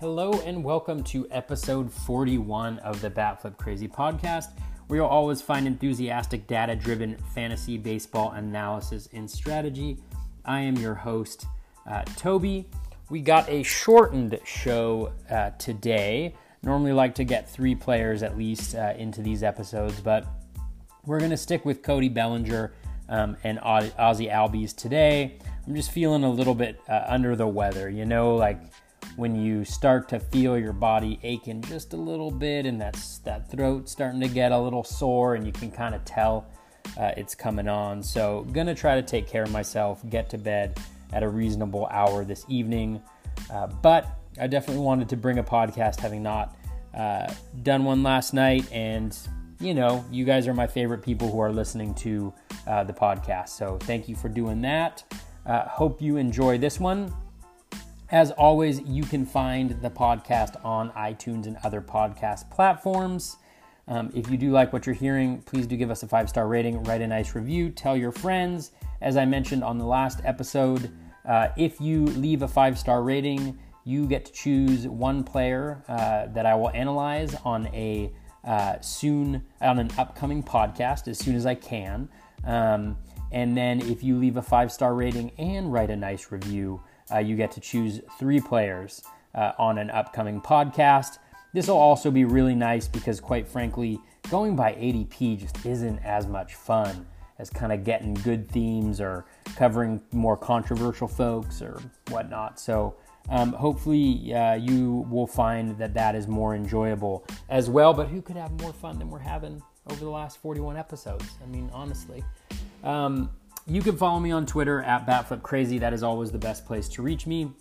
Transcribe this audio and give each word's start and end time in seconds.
Hello 0.00 0.30
and 0.46 0.62
welcome 0.62 1.02
to 1.02 1.26
episode 1.32 1.92
41 1.92 2.78
of 2.78 3.00
the 3.00 3.10
Batflip 3.10 3.56
Crazy 3.56 3.88
podcast, 3.88 4.50
where 4.86 5.00
you'll 5.00 5.08
always 5.08 5.42
find 5.42 5.66
enthusiastic, 5.66 6.46
data 6.46 6.76
driven 6.76 7.16
fantasy 7.34 7.76
baseball 7.76 8.30
analysis 8.30 9.08
and 9.12 9.28
strategy. 9.28 9.98
I 10.44 10.60
am 10.60 10.76
your 10.76 10.94
host, 10.94 11.46
uh, 11.90 12.04
Toby. 12.14 12.70
We 13.10 13.20
got 13.20 13.48
a 13.48 13.64
shortened 13.64 14.38
show 14.44 15.10
uh, 15.28 15.50
today. 15.58 16.36
Normally, 16.62 16.92
like 16.92 17.16
to 17.16 17.24
get 17.24 17.50
three 17.50 17.74
players 17.74 18.22
at 18.22 18.38
least 18.38 18.76
uh, 18.76 18.94
into 18.96 19.20
these 19.20 19.42
episodes, 19.42 20.00
but 20.00 20.28
we're 21.06 21.18
going 21.18 21.32
to 21.32 21.36
stick 21.36 21.64
with 21.64 21.82
Cody 21.82 22.08
Bellinger 22.08 22.72
um, 23.08 23.36
and 23.42 23.58
Ozzie 23.58 24.28
Albies 24.28 24.76
today. 24.76 25.38
I'm 25.66 25.74
just 25.74 25.90
feeling 25.90 26.22
a 26.22 26.30
little 26.30 26.54
bit 26.54 26.80
uh, 26.88 27.02
under 27.08 27.34
the 27.34 27.48
weather, 27.48 27.90
you 27.90 28.04
know, 28.04 28.36
like 28.36 28.60
when 29.18 29.34
you 29.34 29.64
start 29.64 30.08
to 30.08 30.20
feel 30.20 30.56
your 30.56 30.72
body 30.72 31.18
aching 31.24 31.60
just 31.62 31.92
a 31.92 31.96
little 31.96 32.30
bit 32.30 32.66
and 32.66 32.80
that's 32.80 33.18
that 33.18 33.50
throat 33.50 33.88
starting 33.88 34.20
to 34.20 34.28
get 34.28 34.52
a 34.52 34.58
little 34.58 34.84
sore 34.84 35.34
and 35.34 35.44
you 35.44 35.50
can 35.50 35.72
kind 35.72 35.92
of 35.92 36.04
tell 36.04 36.46
uh, 36.96 37.10
it's 37.16 37.34
coming 37.34 37.66
on. 37.66 38.00
So 38.00 38.46
gonna 38.52 38.76
try 38.76 38.94
to 38.94 39.02
take 39.02 39.26
care 39.26 39.42
of 39.42 39.50
myself 39.50 40.08
get 40.08 40.30
to 40.30 40.38
bed 40.38 40.78
at 41.12 41.24
a 41.24 41.28
reasonable 41.28 41.88
hour 41.90 42.24
this 42.24 42.44
evening. 42.48 43.02
Uh, 43.52 43.66
but 43.66 44.06
i 44.40 44.46
definitely 44.46 44.84
wanted 44.84 45.08
to 45.08 45.16
bring 45.16 45.38
a 45.38 45.44
podcast 45.44 45.98
having 45.98 46.22
not 46.22 46.56
uh, 46.96 47.26
done 47.64 47.82
one 47.82 48.04
last 48.04 48.34
night. 48.34 48.70
And 48.70 49.18
you 49.58 49.74
know 49.74 50.04
you 50.12 50.24
guys 50.24 50.46
are 50.46 50.54
my 50.54 50.68
favorite 50.68 51.02
people 51.02 51.28
who 51.28 51.40
are 51.40 51.50
listening 51.52 51.92
to 51.94 52.32
uh, 52.68 52.84
the 52.84 52.92
podcast. 52.92 53.48
So 53.48 53.78
thank 53.80 54.08
you 54.08 54.14
for 54.14 54.28
doing 54.28 54.60
that. 54.60 55.02
Uh, 55.44 55.66
hope 55.66 56.00
you 56.00 56.18
enjoy 56.18 56.56
this 56.56 56.78
one 56.78 57.12
as 58.10 58.30
always, 58.32 58.80
you 58.82 59.02
can 59.02 59.26
find 59.26 59.70
the 59.82 59.90
podcast 59.90 60.64
on 60.64 60.90
iTunes 60.92 61.46
and 61.46 61.56
other 61.62 61.80
podcast 61.80 62.50
platforms. 62.50 63.36
Um, 63.86 64.10
if 64.14 64.30
you 64.30 64.36
do 64.36 64.50
like 64.50 64.72
what 64.72 64.86
you're 64.86 64.94
hearing, 64.94 65.42
please 65.42 65.66
do 65.66 65.76
give 65.76 65.90
us 65.90 66.02
a 66.02 66.08
five 66.08 66.28
star 66.28 66.48
rating, 66.48 66.82
write 66.84 67.02
a 67.02 67.06
nice 67.06 67.34
review, 67.34 67.70
tell 67.70 67.96
your 67.96 68.12
friends. 68.12 68.72
As 69.00 69.16
I 69.16 69.24
mentioned 69.24 69.62
on 69.62 69.78
the 69.78 69.84
last 69.84 70.20
episode, 70.24 70.90
uh, 71.26 71.48
if 71.56 71.80
you 71.80 72.06
leave 72.06 72.42
a 72.42 72.48
five 72.48 72.78
star 72.78 73.02
rating, 73.02 73.58
you 73.84 74.06
get 74.06 74.24
to 74.26 74.32
choose 74.32 74.86
one 74.86 75.22
player 75.22 75.82
uh, 75.88 76.26
that 76.34 76.46
I 76.46 76.54
will 76.54 76.70
analyze 76.70 77.34
on 77.44 77.66
a 77.68 78.12
uh, 78.44 78.80
soon 78.80 79.42
on 79.60 79.78
an 79.78 79.90
upcoming 79.98 80.42
podcast 80.42 81.08
as 81.08 81.18
soon 81.18 81.36
as 81.36 81.44
I 81.44 81.54
can. 81.54 82.08
Um, 82.44 82.96
and 83.32 83.56
then 83.56 83.80
if 83.82 84.02
you 84.02 84.16
leave 84.16 84.38
a 84.38 84.42
five 84.42 84.72
star 84.72 84.94
rating 84.94 85.32
and 85.38 85.72
write 85.72 85.90
a 85.90 85.96
nice 85.96 86.30
review, 86.32 86.82
uh, 87.12 87.18
you 87.18 87.36
get 87.36 87.50
to 87.52 87.60
choose 87.60 88.00
three 88.18 88.40
players 88.40 89.02
uh, 89.34 89.52
on 89.58 89.78
an 89.78 89.90
upcoming 89.90 90.40
podcast. 90.40 91.18
This 91.52 91.68
will 91.68 91.78
also 91.78 92.10
be 92.10 92.24
really 92.24 92.54
nice 92.54 92.88
because, 92.88 93.20
quite 93.20 93.48
frankly, 93.48 93.98
going 94.30 94.54
by 94.54 94.72
ADP 94.72 95.38
just 95.38 95.64
isn't 95.64 95.98
as 96.00 96.26
much 96.26 96.54
fun 96.54 97.06
as 97.38 97.48
kind 97.50 97.72
of 97.72 97.84
getting 97.84 98.14
good 98.14 98.50
themes 98.50 99.00
or 99.00 99.24
covering 99.56 100.02
more 100.12 100.36
controversial 100.36 101.08
folks 101.08 101.62
or 101.62 101.80
whatnot. 102.08 102.58
So, 102.58 102.96
um, 103.30 103.52
hopefully, 103.52 104.34
uh, 104.34 104.54
you 104.54 105.06
will 105.10 105.26
find 105.26 105.76
that 105.78 105.94
that 105.94 106.14
is 106.14 106.26
more 106.26 106.54
enjoyable 106.54 107.24
as 107.48 107.70
well. 107.70 107.94
But 107.94 108.08
who 108.08 108.22
could 108.22 108.36
have 108.36 108.50
more 108.60 108.72
fun 108.72 108.98
than 108.98 109.10
we're 109.10 109.18
having 109.18 109.62
over 109.90 110.00
the 110.00 110.10
last 110.10 110.38
41 110.38 110.76
episodes? 110.76 111.24
I 111.42 111.46
mean, 111.46 111.70
honestly. 111.72 112.24
Um, 112.82 113.30
you 113.68 113.82
can 113.82 113.96
follow 113.96 114.18
me 114.18 114.32
on 114.32 114.46
Twitter 114.46 114.82
at 114.82 115.06
BatFlipCrazy. 115.06 115.78
That 115.80 115.92
is 115.92 116.02
always 116.02 116.32
the 116.32 116.38
best 116.38 116.66
place 116.66 116.88
to 116.90 117.02
reach 117.02 117.26
me. 117.26 117.52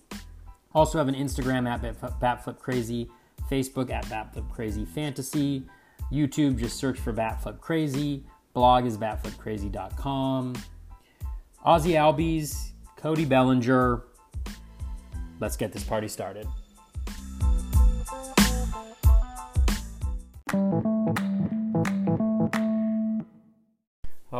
Also 0.73 0.97
have 0.97 1.07
an 1.07 1.15
Instagram 1.15 1.67
at 1.67 1.81
BatFlipCrazy, 2.19 3.09
Facebook 3.49 3.89
at 3.91 4.05
BatFlipCrazyFantasy, 4.05 5.63
YouTube, 6.11 6.57
just 6.57 6.77
search 6.77 6.99
for 6.99 7.11
BatFlipCrazy. 7.11 8.23
Blog 8.53 8.85
is 8.85 8.97
batflipcrazy.com. 8.97 10.55
Ozzie 11.63 11.91
Albies, 11.91 12.71
Cody 12.95 13.25
Bellinger. 13.25 14.03
Let's 15.39 15.57
get 15.57 15.73
this 15.73 15.83
party 15.83 16.07
started. 16.07 16.47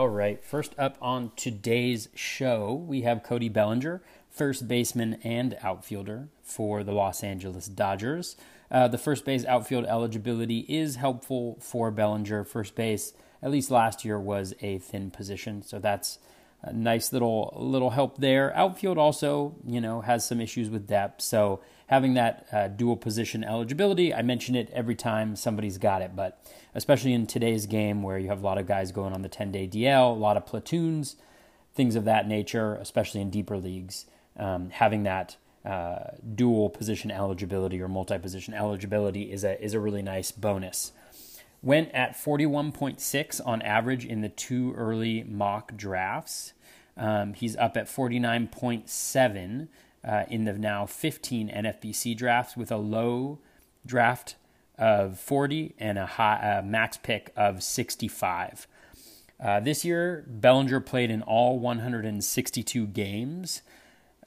All 0.08 0.14
right, 0.14 0.42
first 0.42 0.74
up 0.80 0.96
on 1.02 1.34
today's 1.36 2.08
show, 2.16 2.74
we 2.88 3.02
have 3.02 3.24
Cody 3.24 3.50
Bellinger, 3.50 4.02
first 4.30 4.66
baseman 4.66 5.16
and 5.22 5.58
outfielder 5.62 6.30
for 6.42 6.82
the 6.82 6.94
Los 6.94 7.26
Angeles 7.26 7.68
Dodgers. 7.68 8.38
Uh, 8.72 8.88
the 8.88 8.98
first 8.98 9.26
base 9.26 9.44
outfield 9.44 9.84
eligibility 9.84 10.60
is 10.70 10.96
helpful 10.96 11.58
for 11.60 11.92
Bellinger. 11.92 12.46
First 12.46 12.74
base, 12.74 13.12
at 13.44 13.52
least 13.52 13.70
last 13.70 14.06
year, 14.06 14.18
was 14.18 14.54
a 14.62 14.78
thin 14.78 15.12
position, 15.12 15.62
so 15.62 15.78
that's 15.78 16.20
a 16.62 16.74
nice 16.74 17.14
little 17.14 17.54
little 17.58 17.92
help 17.92 18.18
there. 18.18 18.56
Outfield 18.56 18.98
also, 18.98 19.56
you 19.66 19.82
know, 19.82 20.02
has 20.02 20.26
some 20.26 20.42
issues 20.42 20.70
with 20.70 20.88
depth, 20.88 21.22
so 21.22 21.62
having 21.88 22.14
that 22.14 22.46
uh, 22.52 22.68
dual 22.68 22.98
position 22.98 23.44
eligibility, 23.44 24.14
I 24.14 24.22
mention 24.22 24.56
it 24.56 24.70
every 24.74 24.96
time 24.96 25.36
somebody's 25.36 25.78
got 25.78 26.02
it, 26.02 26.16
but 26.16 26.40
especially 26.76 27.14
in 27.14 27.26
today's 27.26 27.66
game 27.66 28.04
where 28.04 28.20
you 28.20 28.28
have 28.28 28.42
a 28.42 28.46
lot 28.46 28.58
of 28.58 28.68
guys 28.68 28.92
going 28.92 29.14
on 29.14 29.22
the 29.22 29.30
10 29.30 29.52
day 29.52 29.68
DL, 29.68 30.16
a 30.16 30.20
lot 30.20 30.38
of 30.38 30.46
platoons, 30.46 31.16
things 31.74 31.96
of 31.96 32.06
that 32.06 32.28
nature, 32.28 32.76
especially 32.76 33.22
in 33.22 33.30
deeper 33.30 33.58
leagues, 33.58 34.06
um, 34.38 34.70
having 34.70 35.04
that 35.04 35.38
uh, 35.66 36.12
dual 36.36 36.70
position 36.70 37.10
eligibility 37.10 37.82
or 37.82 37.88
multi 37.88 38.18
position 38.18 38.54
eligibility 38.54 39.32
is 39.32 39.44
a, 39.44 39.62
is 39.64 39.74
a 39.74 39.80
really 39.80 40.02
nice 40.02 40.32
bonus. 40.32 40.92
Went 41.62 41.92
at 41.92 42.14
41.6 42.14 43.42
on 43.46 43.62
average 43.62 44.06
in 44.06 44.22
the 44.22 44.30
two 44.30 44.74
early 44.76 45.24
mock 45.24 45.76
drafts. 45.76 46.54
Um, 46.96 47.34
he's 47.34 47.56
up 47.58 47.78
at 47.78 47.88
49.7 47.88 49.68
uh, 50.08 50.24
in 50.30 50.46
the 50.46 50.54
now 50.54 50.86
15 50.86 51.50
NFBC 51.50 52.16
drafts 52.16 52.56
with 52.56 52.72
a 52.72 52.78
low 52.78 53.40
draft 53.86 54.36
of 54.78 55.20
40 55.20 55.74
and 55.80 55.98
a 55.98 56.06
high 56.06 56.62
max 56.64 56.98
pick 56.98 57.34
of 57.36 57.64
65. 57.64 58.68
Uh, 59.40 59.60
this 59.60 59.86
year, 59.86 60.26
Bellinger 60.28 60.80
played 60.80 61.12
in 61.12 61.22
all 61.22 61.60
162 61.60 62.88
games, 62.88 63.62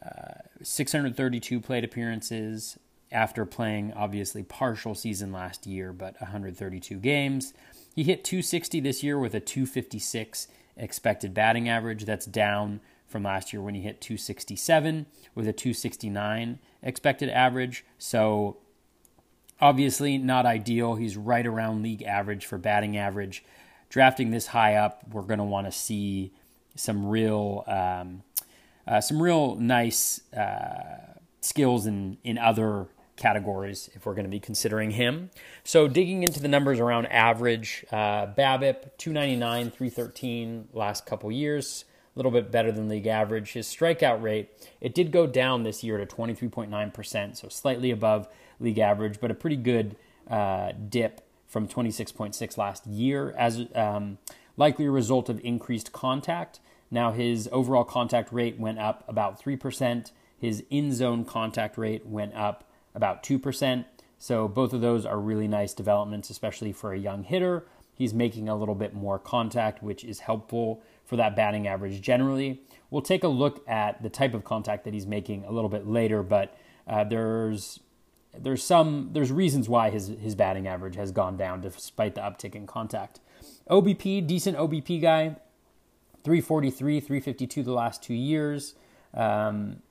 uh, 0.04 0.34
632 0.62 1.60
plate 1.60 1.84
appearances 1.84 2.78
after 3.12 3.44
playing 3.44 3.92
obviously 3.94 4.42
partial 4.42 4.94
season 4.94 5.32
last 5.32 5.66
year, 5.66 5.92
but 5.92 6.20
132 6.20 6.96
games. 6.98 7.52
He 7.94 8.04
hit 8.04 8.24
260 8.24 8.80
this 8.80 9.02
year 9.02 9.18
with 9.18 9.34
a 9.34 9.40
256 9.40 10.48
expected 10.76 11.34
batting 11.34 11.68
average. 11.68 12.04
That's 12.04 12.26
down 12.26 12.80
from 13.06 13.24
last 13.24 13.52
year 13.52 13.60
when 13.60 13.74
he 13.74 13.80
hit 13.80 14.00
267 14.00 15.06
with 15.34 15.48
a 15.48 15.52
269 15.52 16.58
expected 16.82 17.28
average. 17.28 17.84
So 17.98 18.58
obviously 19.60 20.16
not 20.16 20.46
ideal. 20.46 20.94
He's 20.94 21.16
right 21.16 21.46
around 21.46 21.82
league 21.82 22.02
average 22.02 22.46
for 22.46 22.58
batting 22.58 22.96
average. 22.96 23.44
Drafting 23.88 24.30
this 24.30 24.48
high 24.48 24.76
up, 24.76 25.02
we're 25.10 25.22
going 25.22 25.38
to 25.38 25.44
want 25.44 25.66
to 25.66 25.72
see 25.72 26.32
some 26.76 27.08
real, 27.08 27.64
um, 27.66 28.22
uh, 28.86 29.00
some 29.00 29.20
real 29.20 29.56
nice 29.56 30.20
uh, 30.32 31.14
skills 31.40 31.86
in 31.86 32.16
in 32.22 32.38
other 32.38 32.86
categories 33.20 33.88
if 33.94 34.04
we're 34.04 34.14
going 34.14 34.24
to 34.24 34.30
be 34.30 34.40
considering 34.40 34.90
him. 34.90 35.30
So 35.62 35.86
digging 35.86 36.24
into 36.24 36.40
the 36.40 36.48
numbers 36.48 36.80
around 36.80 37.06
average, 37.06 37.84
uh, 37.92 38.26
BABIP 38.26 38.96
299, 38.98 39.70
313 39.70 40.68
last 40.72 41.06
couple 41.06 41.30
years 41.30 41.84
a 42.14 42.18
little 42.18 42.32
bit 42.32 42.50
better 42.50 42.72
than 42.72 42.88
league 42.88 43.06
average. 43.06 43.52
His 43.52 43.68
strikeout 43.68 44.20
rate, 44.20 44.50
it 44.80 44.94
did 44.94 45.12
go 45.12 45.26
down 45.26 45.62
this 45.62 45.84
year 45.84 45.96
to 45.96 46.06
23.9%, 46.06 47.36
so 47.36 47.48
slightly 47.48 47.90
above 47.90 48.28
league 48.58 48.78
average, 48.78 49.20
but 49.20 49.30
a 49.30 49.34
pretty 49.34 49.56
good 49.56 49.96
uh, 50.28 50.72
dip 50.88 51.20
from 51.46 51.68
26.6 51.68 52.56
last 52.58 52.86
year 52.86 53.34
as 53.38 53.66
um, 53.74 54.18
likely 54.56 54.86
a 54.86 54.90
result 54.90 55.28
of 55.28 55.40
increased 55.44 55.92
contact. 55.92 56.60
Now 56.90 57.12
his 57.12 57.48
overall 57.52 57.84
contact 57.84 58.32
rate 58.32 58.58
went 58.58 58.78
up 58.78 59.04
about 59.06 59.40
3%. 59.40 60.10
His 60.36 60.64
in 60.70 60.92
zone 60.92 61.24
contact 61.24 61.78
rate 61.78 62.06
went 62.06 62.34
up 62.34 62.69
about 62.94 63.22
2%. 63.22 63.84
So 64.18 64.48
both 64.48 64.72
of 64.72 64.80
those 64.80 65.06
are 65.06 65.18
really 65.18 65.48
nice 65.48 65.72
developments, 65.72 66.30
especially 66.30 66.72
for 66.72 66.92
a 66.92 66.98
young 66.98 67.22
hitter. 67.24 67.66
He's 67.94 68.14
making 68.14 68.48
a 68.48 68.56
little 68.56 68.74
bit 68.74 68.94
more 68.94 69.18
contact, 69.18 69.82
which 69.82 70.04
is 70.04 70.20
helpful 70.20 70.82
for 71.04 71.16
that 71.16 71.36
batting 71.36 71.66
average 71.66 72.00
generally. 72.00 72.62
We'll 72.90 73.02
take 73.02 73.24
a 73.24 73.28
look 73.28 73.62
at 73.68 74.02
the 74.02 74.08
type 74.08 74.34
of 74.34 74.44
contact 74.44 74.84
that 74.84 74.94
he's 74.94 75.06
making 75.06 75.44
a 75.44 75.52
little 75.52 75.68
bit 75.68 75.86
later, 75.86 76.22
but 76.22 76.56
uh, 76.86 77.04
there's 77.04 77.80
there's 78.38 78.62
some 78.62 79.10
there's 79.12 79.32
reasons 79.32 79.68
why 79.68 79.90
his 79.90 80.08
his 80.08 80.34
batting 80.34 80.66
average 80.66 80.96
has 80.96 81.12
gone 81.12 81.36
down 81.36 81.60
despite 81.60 82.14
the 82.14 82.20
uptick 82.20 82.54
in 82.54 82.66
contact. 82.66 83.20
OBP, 83.68 84.26
decent 84.26 84.56
OBP 84.56 85.00
guy, 85.00 85.36
343, 86.24 87.00
352 87.00 87.62
the 87.62 87.72
last 87.72 88.02
two 88.02 88.14
years. 88.14 88.74
Um, 89.14 89.82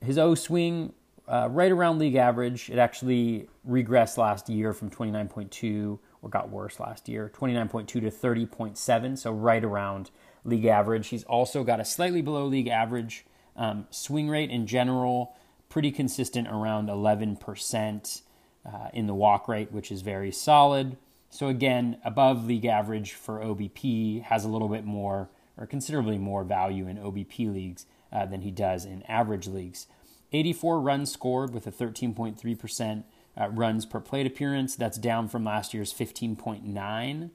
his 0.00 0.18
O 0.18 0.34
swing, 0.34 0.92
uh, 1.32 1.48
right 1.50 1.72
around 1.72 1.98
league 1.98 2.14
average. 2.14 2.68
It 2.68 2.78
actually 2.78 3.48
regressed 3.66 4.18
last 4.18 4.50
year 4.50 4.74
from 4.74 4.90
29.2, 4.90 5.98
or 6.20 6.28
got 6.28 6.50
worse 6.50 6.78
last 6.78 7.08
year, 7.08 7.32
29.2 7.34 7.86
to 7.86 8.00
30.7, 8.02 9.18
so 9.18 9.32
right 9.32 9.64
around 9.64 10.10
league 10.44 10.66
average. 10.66 11.08
He's 11.08 11.24
also 11.24 11.64
got 11.64 11.80
a 11.80 11.86
slightly 11.86 12.20
below 12.20 12.44
league 12.44 12.68
average 12.68 13.24
um, 13.56 13.86
swing 13.90 14.28
rate 14.28 14.50
in 14.50 14.66
general, 14.66 15.34
pretty 15.70 15.90
consistent 15.90 16.48
around 16.48 16.90
11% 16.90 18.22
uh, 18.66 18.88
in 18.92 19.06
the 19.06 19.14
walk 19.14 19.48
rate, 19.48 19.72
which 19.72 19.90
is 19.90 20.02
very 20.02 20.30
solid. 20.30 20.98
So, 21.30 21.48
again, 21.48 21.96
above 22.04 22.44
league 22.44 22.66
average 22.66 23.14
for 23.14 23.40
OBP, 23.40 24.22
has 24.24 24.44
a 24.44 24.48
little 24.48 24.68
bit 24.68 24.84
more 24.84 25.30
or 25.56 25.66
considerably 25.66 26.18
more 26.18 26.44
value 26.44 26.88
in 26.88 26.98
OBP 26.98 27.52
leagues 27.52 27.86
uh, 28.12 28.26
than 28.26 28.42
he 28.42 28.50
does 28.50 28.84
in 28.84 29.02
average 29.04 29.46
leagues. 29.46 29.86
84 30.32 30.80
runs 30.80 31.12
scored 31.12 31.52
with 31.52 31.66
a 31.66 31.72
13.3% 31.72 33.04
uh, 33.40 33.48
runs 33.48 33.86
per 33.86 34.00
plate 34.00 34.26
appearance. 34.26 34.76
That's 34.76 34.98
down 34.98 35.28
from 35.28 35.44
last 35.44 35.74
year's 35.74 35.92
15.9 35.92 37.30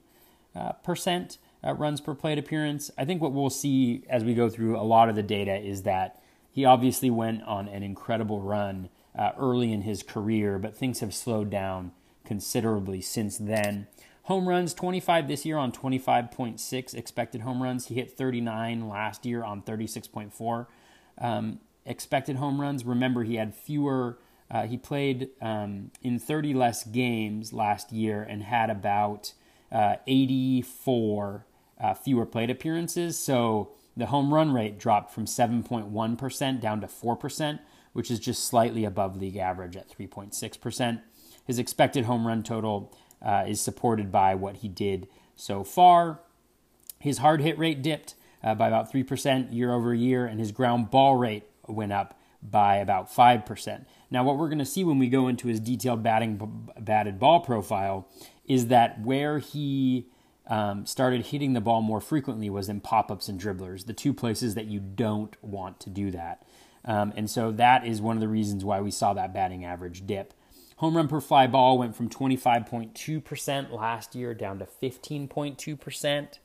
uh, 0.54 0.72
percent 0.72 1.38
uh, 1.64 1.74
runs 1.74 2.00
per 2.00 2.14
plate 2.14 2.38
appearance. 2.38 2.90
I 2.96 3.04
think 3.04 3.20
what 3.20 3.32
we'll 3.32 3.50
see 3.50 4.04
as 4.08 4.24
we 4.24 4.34
go 4.34 4.48
through 4.48 4.78
a 4.78 4.82
lot 4.82 5.08
of 5.08 5.16
the 5.16 5.22
data 5.22 5.56
is 5.56 5.82
that 5.82 6.20
he 6.50 6.64
obviously 6.64 7.10
went 7.10 7.42
on 7.44 7.68
an 7.68 7.82
incredible 7.82 8.40
run 8.40 8.88
uh, 9.16 9.32
early 9.38 9.72
in 9.72 9.82
his 9.82 10.02
career, 10.02 10.58
but 10.58 10.76
things 10.76 11.00
have 11.00 11.14
slowed 11.14 11.50
down 11.50 11.92
considerably 12.24 13.00
since 13.00 13.38
then. 13.38 13.86
Home 14.24 14.48
runs 14.48 14.74
25 14.74 15.26
this 15.26 15.46
year 15.46 15.56
on 15.56 15.72
25.6 15.72 16.94
expected 16.94 17.40
home 17.40 17.62
runs. 17.62 17.86
He 17.86 17.94
hit 17.94 18.10
39 18.10 18.88
last 18.88 19.24
year 19.24 19.42
on 19.42 19.62
36.4 19.62 20.66
um, 21.20 21.60
expected 21.88 22.36
home 22.36 22.60
runs. 22.60 22.84
Remember, 22.84 23.24
he 23.24 23.36
had 23.36 23.54
fewer. 23.54 24.18
Uh, 24.50 24.66
he 24.66 24.76
played 24.76 25.30
um, 25.42 25.90
in 26.02 26.18
30 26.18 26.54
less 26.54 26.84
games 26.84 27.52
last 27.52 27.92
year 27.92 28.22
and 28.22 28.42
had 28.44 28.70
about 28.70 29.32
uh, 29.72 29.96
84 30.06 31.46
uh, 31.80 31.94
fewer 31.94 32.26
plate 32.26 32.50
appearances. 32.50 33.18
So 33.18 33.72
the 33.96 34.06
home 34.06 34.32
run 34.32 34.52
rate 34.52 34.78
dropped 34.78 35.12
from 35.12 35.26
7.1% 35.26 36.60
down 36.60 36.80
to 36.80 36.86
4%, 36.86 37.58
which 37.92 38.10
is 38.10 38.20
just 38.20 38.44
slightly 38.44 38.84
above 38.84 39.16
league 39.16 39.36
average 39.36 39.76
at 39.76 39.88
3.6%. 39.88 41.02
His 41.44 41.58
expected 41.58 42.04
home 42.04 42.26
run 42.26 42.42
total 42.42 42.94
uh, 43.20 43.44
is 43.46 43.60
supported 43.60 44.12
by 44.12 44.34
what 44.34 44.58
he 44.58 44.68
did 44.68 45.08
so 45.34 45.64
far. 45.64 46.20
His 47.00 47.18
hard 47.18 47.40
hit 47.40 47.58
rate 47.58 47.82
dipped 47.82 48.14
uh, 48.42 48.54
by 48.54 48.68
about 48.68 48.92
3% 48.92 49.52
year 49.52 49.72
over 49.72 49.94
year, 49.94 50.26
and 50.26 50.38
his 50.38 50.52
ground 50.52 50.90
ball 50.90 51.16
rate 51.16 51.44
went 51.68 51.92
up 51.92 52.18
by 52.42 52.76
about 52.76 53.12
5%. 53.12 53.84
Now, 54.10 54.24
what 54.24 54.38
we're 54.38 54.48
going 54.48 54.58
to 54.58 54.64
see 54.64 54.84
when 54.84 54.98
we 54.98 55.08
go 55.08 55.28
into 55.28 55.48
his 55.48 55.60
detailed 55.60 56.02
batting 56.02 56.70
batted 56.78 57.18
ball 57.18 57.40
profile 57.40 58.08
is 58.46 58.68
that 58.68 59.00
where 59.00 59.38
he 59.38 60.06
um, 60.46 60.86
started 60.86 61.26
hitting 61.26 61.52
the 61.52 61.60
ball 61.60 61.82
more 61.82 62.00
frequently 62.00 62.48
was 62.48 62.68
in 62.68 62.80
pop 62.80 63.10
ups 63.10 63.28
and 63.28 63.40
dribblers, 63.40 63.86
the 63.86 63.92
two 63.92 64.14
places 64.14 64.54
that 64.54 64.66
you 64.66 64.80
don't 64.80 65.36
want 65.42 65.80
to 65.80 65.90
do 65.90 66.10
that. 66.10 66.42
Um, 66.84 67.12
and 67.16 67.28
so 67.28 67.52
that 67.52 67.86
is 67.86 68.00
one 68.00 68.16
of 68.16 68.20
the 68.20 68.28
reasons 68.28 68.64
why 68.64 68.80
we 68.80 68.90
saw 68.90 69.12
that 69.14 69.34
batting 69.34 69.64
average 69.64 70.06
dip. 70.06 70.32
Home 70.76 70.96
run 70.96 71.08
per 71.08 71.20
fly 71.20 71.46
ball 71.46 71.76
went 71.76 71.96
from 71.96 72.08
25.2% 72.08 73.72
last 73.72 74.14
year 74.14 74.32
down 74.32 74.60
to 74.60 74.66
15.2%. 74.80 76.38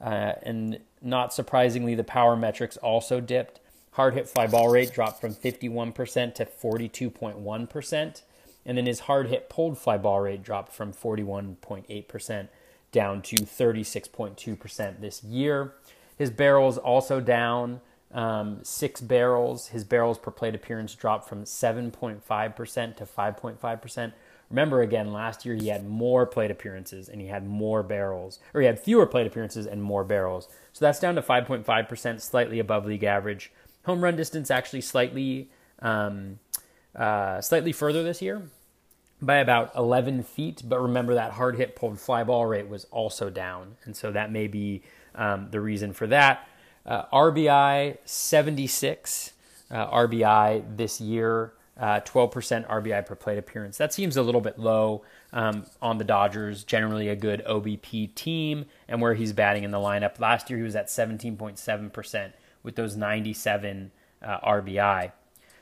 Uh, 0.00 0.32
and 0.42 0.80
not 1.00 1.32
surprisingly, 1.32 1.94
the 1.94 2.04
power 2.04 2.36
metrics 2.36 2.76
also 2.76 3.20
dipped. 3.20 3.60
Hard 3.98 4.14
hit 4.14 4.28
fly 4.28 4.46
ball 4.46 4.68
rate 4.68 4.92
dropped 4.92 5.20
from 5.20 5.34
51% 5.34 6.32
to 6.34 6.44
42.1%. 6.44 8.22
And 8.64 8.78
then 8.78 8.86
his 8.86 9.00
hard 9.00 9.26
hit 9.26 9.48
pulled 9.48 9.76
fly 9.76 9.98
ball 9.98 10.20
rate 10.20 10.40
dropped 10.40 10.72
from 10.72 10.92
41.8% 10.92 12.48
down 12.92 13.22
to 13.22 13.34
36.2% 13.34 15.00
this 15.00 15.24
year. 15.24 15.74
His 16.16 16.30
barrels 16.30 16.78
also 16.78 17.18
down 17.18 17.80
um, 18.14 18.60
six 18.62 19.00
barrels. 19.00 19.68
His 19.68 19.82
barrels 19.82 20.16
per 20.16 20.30
plate 20.30 20.54
appearance 20.54 20.94
dropped 20.94 21.28
from 21.28 21.42
7.5% 21.42 22.96
to 22.96 23.04
5.5%. 23.04 24.12
Remember 24.48 24.80
again, 24.80 25.12
last 25.12 25.44
year 25.44 25.56
he 25.56 25.68
had 25.68 25.88
more 25.88 26.24
plate 26.24 26.52
appearances 26.52 27.08
and 27.08 27.20
he 27.20 27.26
had 27.26 27.44
more 27.44 27.82
barrels, 27.82 28.38
or 28.54 28.60
he 28.60 28.66
had 28.68 28.78
fewer 28.78 29.06
plate 29.06 29.26
appearances 29.26 29.66
and 29.66 29.82
more 29.82 30.04
barrels. 30.04 30.48
So 30.72 30.84
that's 30.84 31.00
down 31.00 31.16
to 31.16 31.22
5.5%, 31.22 32.20
slightly 32.20 32.60
above 32.60 32.86
league 32.86 33.02
average. 33.02 33.50
Home 33.88 34.04
run 34.04 34.16
distance 34.16 34.50
actually 34.50 34.82
slightly, 34.82 35.48
um, 35.80 36.38
uh, 36.94 37.40
slightly 37.40 37.72
further 37.72 38.02
this 38.02 38.20
year 38.20 38.42
by 39.22 39.36
about 39.36 39.74
11 39.74 40.24
feet. 40.24 40.62
But 40.62 40.78
remember 40.80 41.14
that 41.14 41.32
hard 41.32 41.56
hit 41.56 41.74
pulled 41.74 41.98
fly 41.98 42.22
ball 42.22 42.44
rate 42.44 42.68
was 42.68 42.84
also 42.90 43.30
down, 43.30 43.76
and 43.84 43.96
so 43.96 44.12
that 44.12 44.30
may 44.30 44.46
be 44.46 44.82
um, 45.14 45.48
the 45.50 45.60
reason 45.62 45.94
for 45.94 46.06
that. 46.08 46.46
Uh, 46.84 47.04
RBI 47.12 47.96
76 48.04 49.32
uh, 49.70 49.90
RBI 49.90 50.76
this 50.76 51.00
year, 51.00 51.54
uh, 51.78 52.00
12% 52.00 52.68
RBI 52.68 53.06
per 53.06 53.14
plate 53.14 53.38
appearance. 53.38 53.78
That 53.78 53.94
seems 53.94 54.18
a 54.18 54.22
little 54.22 54.40
bit 54.42 54.58
low 54.58 55.02
um, 55.32 55.64
on 55.80 55.96
the 55.96 56.04
Dodgers. 56.04 56.64
Generally, 56.64 57.08
a 57.08 57.16
good 57.16 57.42
OBP 57.46 58.14
team, 58.14 58.66
and 58.86 59.00
where 59.00 59.14
he's 59.14 59.32
batting 59.32 59.64
in 59.64 59.70
the 59.70 59.78
lineup. 59.78 60.20
Last 60.20 60.50
year, 60.50 60.58
he 60.58 60.62
was 60.62 60.76
at 60.76 60.88
17.7% 60.88 62.32
with 62.62 62.76
those 62.76 62.96
97 62.96 63.90
uh, 64.22 64.40
RBI. 64.40 65.12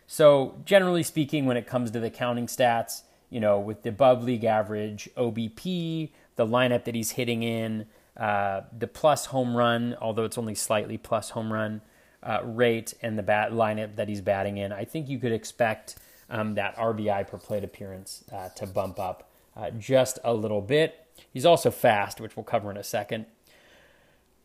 So, 0.06 0.60
generally 0.64 1.02
speaking, 1.02 1.46
when 1.46 1.56
it 1.56 1.66
comes 1.66 1.90
to 1.90 2.00
the 2.00 2.10
counting 2.10 2.46
stats, 2.46 3.02
you 3.28 3.40
know, 3.40 3.58
with 3.58 3.82
the 3.82 3.88
above 3.88 4.22
league 4.22 4.44
average 4.44 5.08
OBP, 5.16 6.10
the 6.36 6.46
lineup 6.46 6.84
that 6.84 6.94
he's 6.94 7.12
hitting 7.12 7.42
in, 7.42 7.86
uh, 8.16 8.62
the 8.76 8.86
plus 8.86 9.26
home 9.26 9.56
run, 9.56 9.96
although 10.00 10.24
it's 10.24 10.38
only 10.38 10.54
slightly 10.54 10.96
plus 10.96 11.30
home 11.30 11.52
run 11.52 11.82
uh, 12.22 12.40
rate, 12.44 12.94
and 13.02 13.18
the 13.18 13.22
bat 13.22 13.52
lineup 13.52 13.96
that 13.96 14.08
he's 14.08 14.20
batting 14.20 14.56
in, 14.56 14.72
I 14.72 14.84
think 14.84 15.08
you 15.08 15.18
could 15.18 15.32
expect 15.32 15.96
um, 16.30 16.54
that 16.54 16.76
RBI 16.76 17.26
per 17.26 17.38
plate 17.38 17.64
appearance 17.64 18.24
uh, 18.32 18.48
to 18.50 18.66
bump 18.66 18.98
up 18.98 19.30
uh, 19.56 19.70
just 19.70 20.18
a 20.24 20.34
little 20.34 20.60
bit. 20.60 21.06
He's 21.32 21.44
also 21.44 21.70
fast, 21.70 22.20
which 22.20 22.36
we'll 22.36 22.44
cover 22.44 22.70
in 22.70 22.76
a 22.76 22.84
second. 22.84 23.26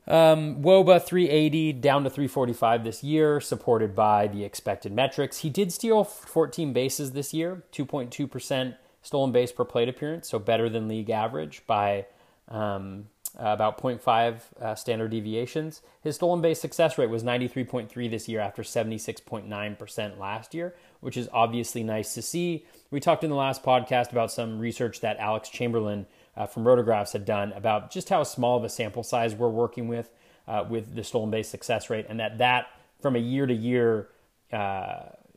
Um, 0.07 0.61
wOBA 0.63 1.03
380 1.03 1.73
down 1.73 2.03
to 2.03 2.09
345 2.09 2.83
this 2.83 3.03
year, 3.03 3.39
supported 3.39 3.95
by 3.95 4.27
the 4.27 4.43
expected 4.43 4.91
metrics. 4.91 5.39
He 5.39 5.49
did 5.49 5.71
steal 5.71 6.03
14 6.03 6.73
bases 6.73 7.11
this 7.11 7.33
year, 7.33 7.63
2.2% 7.71 8.75
stolen 9.03 9.31
base 9.31 9.51
per 9.51 9.63
plate 9.63 9.89
appearance, 9.89 10.29
so 10.29 10.39
better 10.39 10.69
than 10.69 10.87
league 10.87 11.09
average 11.09 11.63
by 11.67 12.07
um, 12.47 13.05
about 13.37 13.81
0.5 13.81 14.39
uh, 14.59 14.75
standard 14.75 15.11
deviations. 15.11 15.81
His 16.01 16.15
stolen 16.15 16.41
base 16.41 16.59
success 16.59 16.97
rate 16.97 17.09
was 17.09 17.23
93.3 17.23 18.09
this 18.09 18.27
year 18.27 18.39
after 18.39 18.63
76.9% 18.63 20.19
last 20.19 20.53
year, 20.53 20.75
which 20.99 21.15
is 21.15 21.29
obviously 21.31 21.83
nice 21.83 22.13
to 22.15 22.21
see. 22.21 22.65
We 22.89 22.99
talked 22.99 23.23
in 23.23 23.29
the 23.29 23.35
last 23.35 23.63
podcast 23.63 24.11
about 24.11 24.31
some 24.31 24.59
research 24.59 24.99
that 25.01 25.17
Alex 25.17 25.49
Chamberlain 25.49 26.05
uh, 26.35 26.45
from 26.45 26.63
Rotographs 26.63 27.13
had 27.13 27.25
done 27.25 27.51
about 27.53 27.91
just 27.91 28.09
how 28.09 28.23
small 28.23 28.57
of 28.57 28.63
a 28.63 28.69
sample 28.69 29.03
size 29.03 29.35
we're 29.35 29.49
working 29.49 29.87
with 29.87 30.09
uh, 30.47 30.65
with 30.67 30.95
the 30.95 31.03
stolen 31.03 31.29
base 31.31 31.49
success 31.49 31.89
rate, 31.89 32.05
and 32.09 32.19
that 32.19 32.37
that 32.39 32.67
from 32.99 33.15
a 33.15 33.19
year 33.19 33.45
to 33.45 33.53
year 33.53 34.09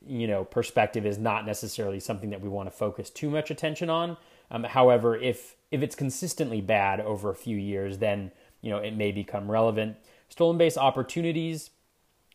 you 0.06 0.26
know 0.26 0.44
perspective 0.44 1.06
is 1.06 1.18
not 1.18 1.46
necessarily 1.46 2.00
something 2.00 2.30
that 2.30 2.40
we 2.40 2.48
want 2.48 2.66
to 2.66 2.76
focus 2.76 3.10
too 3.10 3.30
much 3.30 3.50
attention 3.50 3.90
on. 3.90 4.16
Um, 4.50 4.64
however, 4.64 5.16
if 5.16 5.56
if 5.70 5.82
it's 5.82 5.94
consistently 5.94 6.60
bad 6.60 7.00
over 7.00 7.30
a 7.30 7.34
few 7.34 7.56
years, 7.56 7.98
then 7.98 8.30
you 8.60 8.70
know 8.70 8.78
it 8.78 8.96
may 8.96 9.12
become 9.12 9.50
relevant. 9.50 9.96
Stolen 10.28 10.58
base 10.58 10.76
opportunities, 10.76 11.70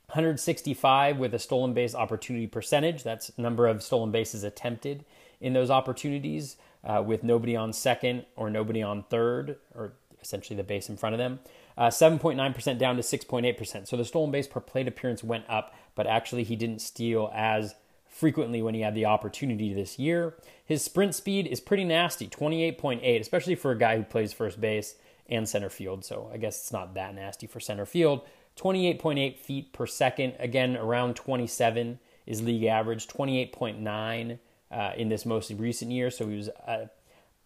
165 0.08 1.18
with 1.18 1.34
a 1.34 1.40
stolen 1.40 1.74
base 1.74 1.96
opportunity 1.96 2.48
percentage. 2.48 3.04
That's 3.04 3.38
number 3.38 3.68
of 3.68 3.84
stolen 3.84 4.12
bases 4.12 4.44
attempted 4.44 5.06
in 5.40 5.54
those 5.54 5.70
opportunities 5.70 6.58
uh, 6.84 7.04
with 7.06 7.24
nobody 7.24 7.56
on 7.56 7.74
second 7.74 8.26
or 8.36 8.50
nobody 8.50 8.82
on 8.82 9.04
third, 9.04 9.58
or 9.76 9.94
essentially 10.22 10.58
the 10.58 10.64
base 10.64 10.90
in 10.90 10.98
front 10.98 11.14
of 11.14 11.20
them. 11.20 11.40
Uh, 11.78 11.88
7.9% 11.88 12.78
down 12.78 12.96
to 12.96 13.02
6.8%. 13.02 13.88
So 13.88 13.96
the 13.96 14.06
stolen 14.06 14.32
base 14.32 14.48
per 14.48 14.60
plate 14.60 14.88
appearance 14.88 15.24
went 15.24 15.46
up, 15.48 15.74
but 15.96 16.08
actually 16.08 16.44
he 16.44 16.56
didn't 16.56 16.82
steal 16.82 17.32
as 17.34 17.76
frequently 18.08 18.62
when 18.62 18.74
he 18.74 18.82
had 18.82 18.96
the 18.96 19.06
opportunity 19.06 19.74
this 19.74 19.98
year. 19.98 20.36
His 20.66 20.84
sprint 20.84 21.16
speed 21.16 21.48
is 21.48 21.62
pretty 21.62 21.86
nasty, 21.86 22.28
28.8, 22.28 23.22
especially 23.22 23.56
for 23.56 23.72
a 23.72 23.78
guy 23.78 23.96
who 23.96 24.04
plays 24.04 24.34
first 24.34 24.60
base 24.60 24.96
and 25.30 25.48
center 25.48 25.70
field. 25.70 26.04
So 26.04 26.30
I 26.34 26.38
guess 26.38 26.60
it's 26.60 26.74
not 26.74 26.96
that 26.96 27.16
nasty 27.16 27.48
for 27.48 27.60
center 27.60 27.86
field. 27.86 28.22
28.8 28.58 29.38
feet 29.38 29.72
per 29.72 29.86
second, 29.86 30.34
again 30.38 30.76
around 30.76 31.16
27 31.16 32.00
is 32.26 32.42
league 32.42 32.66
average. 32.66 33.08
28.9 33.08 34.40
uh, 34.72 34.92
in 34.98 35.10
this 35.10 35.26
most 35.26 35.52
recent 35.52 35.92
year, 35.92 36.12
so 36.12 36.28
he 36.28 36.38
was 36.38 36.48
a 36.48 36.90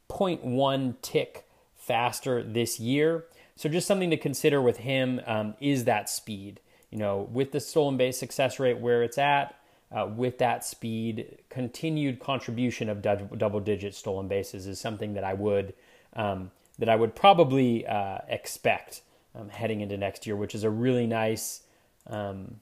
0.1 0.10 0.96
tick 1.02 1.46
faster 1.76 2.44
this 2.44 2.80
year. 2.80 3.26
So 3.56 3.70
just 3.70 3.88
something 3.88 4.10
to 4.10 4.18
consider 4.18 4.62
with 4.62 4.78
him 4.78 5.22
um, 5.26 5.56
is 5.60 5.86
that 5.86 6.10
speed. 6.10 6.60
You 6.90 7.00
know, 7.00 7.28
with 7.32 7.52
the 7.52 7.60
stolen 7.60 7.98
base 7.98 8.18
success 8.20 8.60
rate 8.60 8.80
where 8.80 9.04
it's 9.04 9.18
at, 9.18 9.56
uh, 9.92 10.08
with 10.08 10.40
that 10.40 10.66
speed, 10.66 11.40
continued 11.50 12.20
contribution 12.20 12.90
of 12.90 13.02
double 13.02 13.60
digit 13.60 13.94
stolen 13.94 14.28
bases 14.28 14.66
is 14.66 14.80
something 14.80 15.14
that 15.14 15.24
I 15.24 15.34
would 15.34 15.74
um, 16.16 16.52
that 16.80 16.90
I 16.90 16.96
would 16.96 17.16
probably 17.16 17.86
uh, 17.86 18.20
expect 18.28 19.02
um, 19.36 19.50
heading 19.50 19.82
into 19.82 19.98
next 19.98 20.26
year, 20.26 20.36
which 20.36 20.56
is 20.56 20.64
a 20.64 20.70
really 20.70 21.08
nice, 21.08 21.62
um, 22.08 22.60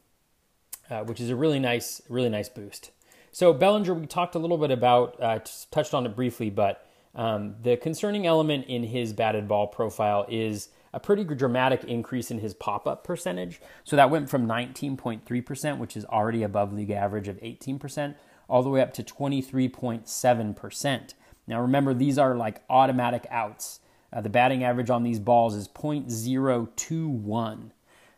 uh, 0.90 1.04
which 1.04 1.20
is 1.20 1.30
a 1.30 1.36
really 1.36 1.60
nice, 1.60 2.02
really 2.10 2.30
nice 2.30 2.50
boost. 2.50 2.92
So 3.32 3.54
Bellinger, 3.54 3.94
we 3.94 4.08
talked 4.08 4.36
a 4.36 4.40
little 4.40 4.58
bit 4.58 4.72
about, 4.72 5.22
uh, 5.22 5.40
touched 5.72 5.94
on 5.94 6.06
it 6.06 6.16
briefly, 6.16 6.50
but 6.50 6.86
um, 7.16 7.56
the 7.62 7.78
concerning 7.78 8.28
element 8.28 8.66
in 8.68 8.84
his 8.84 9.14
batted 9.14 9.48
ball 9.48 9.68
profile 9.68 10.26
is 10.30 10.68
a 10.94 11.00
pretty 11.00 11.24
dramatic 11.24 11.86
increase 11.86 12.30
in 12.32 12.40
his 12.40 12.54
pop 12.54 12.86
up 12.88 13.06
percentage. 13.06 13.62
So 13.86 13.96
that 13.96 14.10
went 14.10 14.30
from 14.30 14.46
19.3%, 14.48 15.78
which 15.78 15.96
is 15.96 16.04
already 16.06 16.44
above 16.44 16.74
league 16.74 16.92
average 16.92 17.30
of 17.30 17.40
18%, 17.40 18.16
all 18.50 18.64
the 18.64 18.70
way 18.70 18.82
up 18.82 18.94
to 18.96 19.04
23.7%. 19.04 21.14
Now 21.48 21.62
remember, 21.62 21.94
these 21.94 22.18
are 22.18 22.36
like 22.36 22.62
automatic 22.70 23.26
outs. 23.30 23.80
Uh, 24.12 24.20
the 24.20 24.30
batting 24.30 24.66
average 24.66 24.90
on 24.90 25.04
these 25.04 25.20
balls 25.20 25.56
is 25.56 25.70
0.021. 25.70 27.72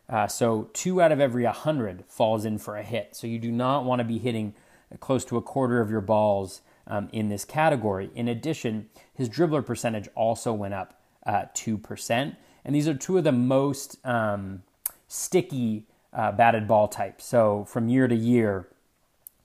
Uh, 0.09 0.27
so 0.27 0.69
two 0.73 1.01
out 1.01 1.11
of 1.11 1.19
every 1.19 1.43
100 1.43 2.05
falls 2.07 2.45
in 2.45 2.57
for 2.57 2.75
a 2.75 2.83
hit. 2.83 3.15
So 3.15 3.27
you 3.27 3.37
do 3.37 3.51
not 3.51 3.85
want 3.85 3.99
to 3.99 4.03
be 4.03 4.17
hitting 4.17 4.55
close 4.99 5.25
to 5.25 5.37
a 5.37 5.41
quarter 5.41 5.81
of 5.81 5.89
your 5.89 6.01
balls 6.01 6.61
um, 6.87 7.09
in 7.11 7.29
this 7.29 7.45
category. 7.45 8.09
In 8.15 8.27
addition, 8.27 8.89
his 9.13 9.29
dribbler 9.29 9.65
percentage 9.65 10.07
also 10.15 10.53
went 10.53 10.73
up 10.73 10.99
uh, 11.25 11.45
2%. 11.55 12.35
And 12.65 12.75
these 12.75 12.87
are 12.87 12.93
two 12.93 13.17
of 13.17 13.23
the 13.23 13.31
most 13.31 13.97
um, 14.05 14.63
sticky 15.07 15.85
uh, 16.13 16.31
batted 16.31 16.67
ball 16.67 16.87
types. 16.87 17.25
So 17.25 17.65
from 17.65 17.89
year 17.89 18.07
to 18.07 18.15
year, 18.15 18.67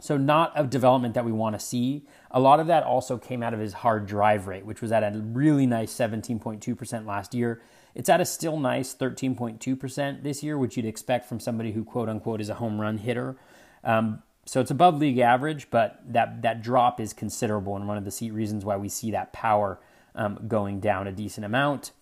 so 0.00 0.16
not 0.16 0.52
a 0.54 0.64
development 0.64 1.14
that 1.14 1.24
we 1.24 1.32
want 1.32 1.58
to 1.58 1.60
see. 1.60 2.06
A 2.30 2.38
lot 2.38 2.60
of 2.60 2.68
that 2.68 2.84
also 2.84 3.18
came 3.18 3.42
out 3.42 3.52
of 3.52 3.58
his 3.58 3.72
hard 3.72 4.06
drive 4.06 4.46
rate, 4.46 4.64
which 4.64 4.80
was 4.80 4.92
at 4.92 5.02
a 5.02 5.18
really 5.18 5.66
nice 5.66 5.92
17.2% 5.92 7.06
last 7.06 7.34
year. 7.34 7.60
It's 7.94 8.08
at 8.08 8.20
a 8.20 8.24
still 8.24 8.60
nice 8.60 8.94
13.2% 8.94 10.22
this 10.22 10.42
year, 10.42 10.56
which 10.56 10.76
you'd 10.76 10.86
expect 10.86 11.26
from 11.28 11.40
somebody 11.40 11.72
who 11.72 11.84
quote 11.84 12.08
unquote 12.08 12.40
is 12.40 12.48
a 12.48 12.54
home 12.54 12.80
run 12.80 12.98
hitter. 12.98 13.36
Um, 13.82 14.22
so 14.48 14.62
it's 14.62 14.70
above 14.70 14.98
league 14.98 15.18
average, 15.18 15.68
but 15.68 16.00
that 16.08 16.40
that 16.40 16.62
drop 16.62 17.00
is 17.00 17.12
considerable, 17.12 17.76
and 17.76 17.86
one 17.86 17.98
of 17.98 18.04
the 18.06 18.30
reasons 18.30 18.64
why 18.64 18.78
we 18.78 18.88
see 18.88 19.10
that 19.10 19.30
power 19.30 19.78
um, 20.14 20.40
going 20.48 20.80
down 20.80 21.06
a 21.06 21.12
decent 21.12 21.44
amount. 21.44 21.92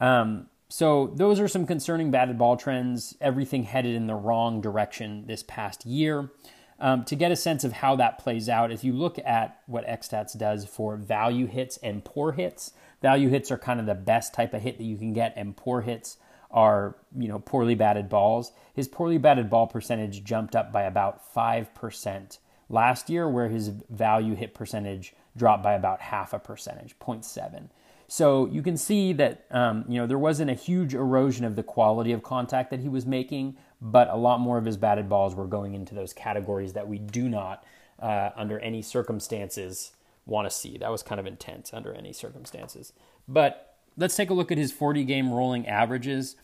Um, 0.00 0.46
so 0.68 1.12
those 1.16 1.40
are 1.40 1.48
some 1.48 1.66
concerning 1.66 2.12
batted 2.12 2.38
ball 2.38 2.56
trends. 2.56 3.16
Everything 3.20 3.64
headed 3.64 3.96
in 3.96 4.06
the 4.06 4.14
wrong 4.14 4.60
direction 4.60 5.26
this 5.26 5.42
past 5.42 5.84
year. 5.84 6.30
Um, 6.78 7.04
to 7.06 7.16
get 7.16 7.32
a 7.32 7.36
sense 7.36 7.64
of 7.64 7.72
how 7.72 7.96
that 7.96 8.18
plays 8.18 8.48
out, 8.48 8.70
if 8.70 8.84
you 8.84 8.92
look 8.92 9.18
at 9.24 9.60
what 9.66 9.84
XStats 9.84 10.38
does 10.38 10.64
for 10.64 10.96
value 10.96 11.46
hits 11.46 11.76
and 11.78 12.04
poor 12.04 12.32
hits, 12.32 12.72
value 13.02 13.30
hits 13.30 13.50
are 13.50 13.58
kind 13.58 13.80
of 13.80 13.86
the 13.86 13.94
best 13.94 14.32
type 14.32 14.54
of 14.54 14.62
hit 14.62 14.78
that 14.78 14.84
you 14.84 14.96
can 14.96 15.12
get, 15.12 15.32
and 15.36 15.56
poor 15.56 15.80
hits 15.80 16.18
are 16.54 16.96
you 17.18 17.28
know 17.28 17.40
poorly 17.40 17.74
batted 17.74 18.08
balls. 18.08 18.52
His 18.72 18.88
poorly 18.88 19.18
batted 19.18 19.50
ball 19.50 19.66
percentage 19.66 20.24
jumped 20.24 20.56
up 20.56 20.72
by 20.72 20.84
about 20.84 21.26
five 21.34 21.74
percent 21.74 22.38
last 22.70 23.10
year, 23.10 23.28
where 23.28 23.48
his 23.48 23.68
value 23.68 24.34
hit 24.34 24.54
percentage 24.54 25.14
dropped 25.36 25.62
by 25.62 25.74
about 25.74 26.00
half 26.00 26.32
a 26.32 26.38
percentage, 26.38 26.96
0.7. 27.00 27.68
So 28.06 28.46
you 28.46 28.62
can 28.62 28.76
see 28.76 29.12
that 29.14 29.46
um, 29.50 29.84
you 29.88 30.00
know 30.00 30.06
there 30.06 30.18
wasn't 30.18 30.50
a 30.50 30.54
huge 30.54 30.94
erosion 30.94 31.44
of 31.44 31.56
the 31.56 31.62
quality 31.62 32.12
of 32.12 32.22
contact 32.22 32.70
that 32.70 32.80
he 32.80 32.88
was 32.88 33.04
making, 33.04 33.56
but 33.80 34.08
a 34.08 34.16
lot 34.16 34.40
more 34.40 34.56
of 34.56 34.64
his 34.64 34.76
batted 34.76 35.08
balls 35.08 35.34
were 35.34 35.46
going 35.46 35.74
into 35.74 35.94
those 35.94 36.12
categories 36.12 36.74
that 36.74 36.86
we 36.86 36.98
do 36.98 37.28
not, 37.28 37.64
uh, 37.98 38.30
under 38.36 38.60
any 38.60 38.80
circumstances, 38.82 39.92
want 40.26 40.48
to 40.48 40.54
see. 40.54 40.78
That 40.78 40.90
was 40.90 41.02
kind 41.02 41.18
of 41.18 41.26
intense 41.26 41.74
under 41.74 41.92
any 41.92 42.12
circumstances. 42.12 42.92
But 43.26 43.73
let's 43.96 44.16
take 44.16 44.30
a 44.30 44.34
look 44.34 44.52
at 44.52 44.58
his 44.58 44.72
40 44.72 45.04
game 45.04 45.32
rolling 45.32 45.66
averages. 45.66 46.36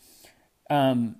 Um, 0.69 1.17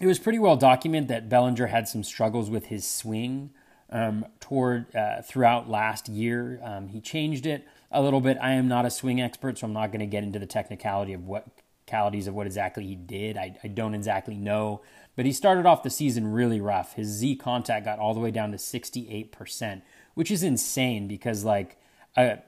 it 0.00 0.06
was 0.06 0.18
pretty 0.18 0.38
well 0.38 0.56
documented 0.56 1.08
that 1.08 1.28
Bellinger 1.28 1.66
had 1.66 1.86
some 1.86 2.02
struggles 2.02 2.50
with 2.50 2.66
his 2.66 2.86
swing 2.86 3.50
um, 3.90 4.24
toward 4.40 4.94
uh, 4.96 5.22
throughout 5.22 5.68
last 5.68 6.08
year. 6.08 6.58
Um, 6.62 6.88
he 6.88 7.00
changed 7.00 7.46
it 7.46 7.66
a 7.90 8.02
little 8.02 8.20
bit. 8.20 8.38
I 8.40 8.52
am 8.52 8.66
not 8.66 8.86
a 8.86 8.90
swing 8.90 9.20
expert, 9.20 9.58
so 9.58 9.66
I'm 9.66 9.72
not 9.72 9.88
going 9.88 10.00
to 10.00 10.06
get 10.06 10.24
into 10.24 10.38
the 10.38 10.46
technicality 10.46 11.12
of 11.12 11.26
what 11.26 11.46
qualities 11.86 12.26
of 12.26 12.34
what 12.34 12.46
exactly 12.46 12.86
he 12.86 12.96
did. 12.96 13.36
I, 13.36 13.56
I 13.62 13.68
don't 13.68 13.94
exactly 13.94 14.34
know, 14.34 14.80
but 15.14 15.26
he 15.26 15.32
started 15.32 15.66
off 15.66 15.82
the 15.82 15.90
season 15.90 16.32
really 16.32 16.60
rough. 16.60 16.94
His 16.94 17.08
Z 17.08 17.36
contact 17.36 17.84
got 17.84 17.98
all 17.98 18.14
the 18.14 18.20
way 18.20 18.30
down 18.30 18.50
to 18.52 18.56
68%, 18.56 19.82
which 20.14 20.30
is 20.30 20.42
insane 20.42 21.06
because 21.06 21.44
like 21.44 21.76
a 22.16 22.38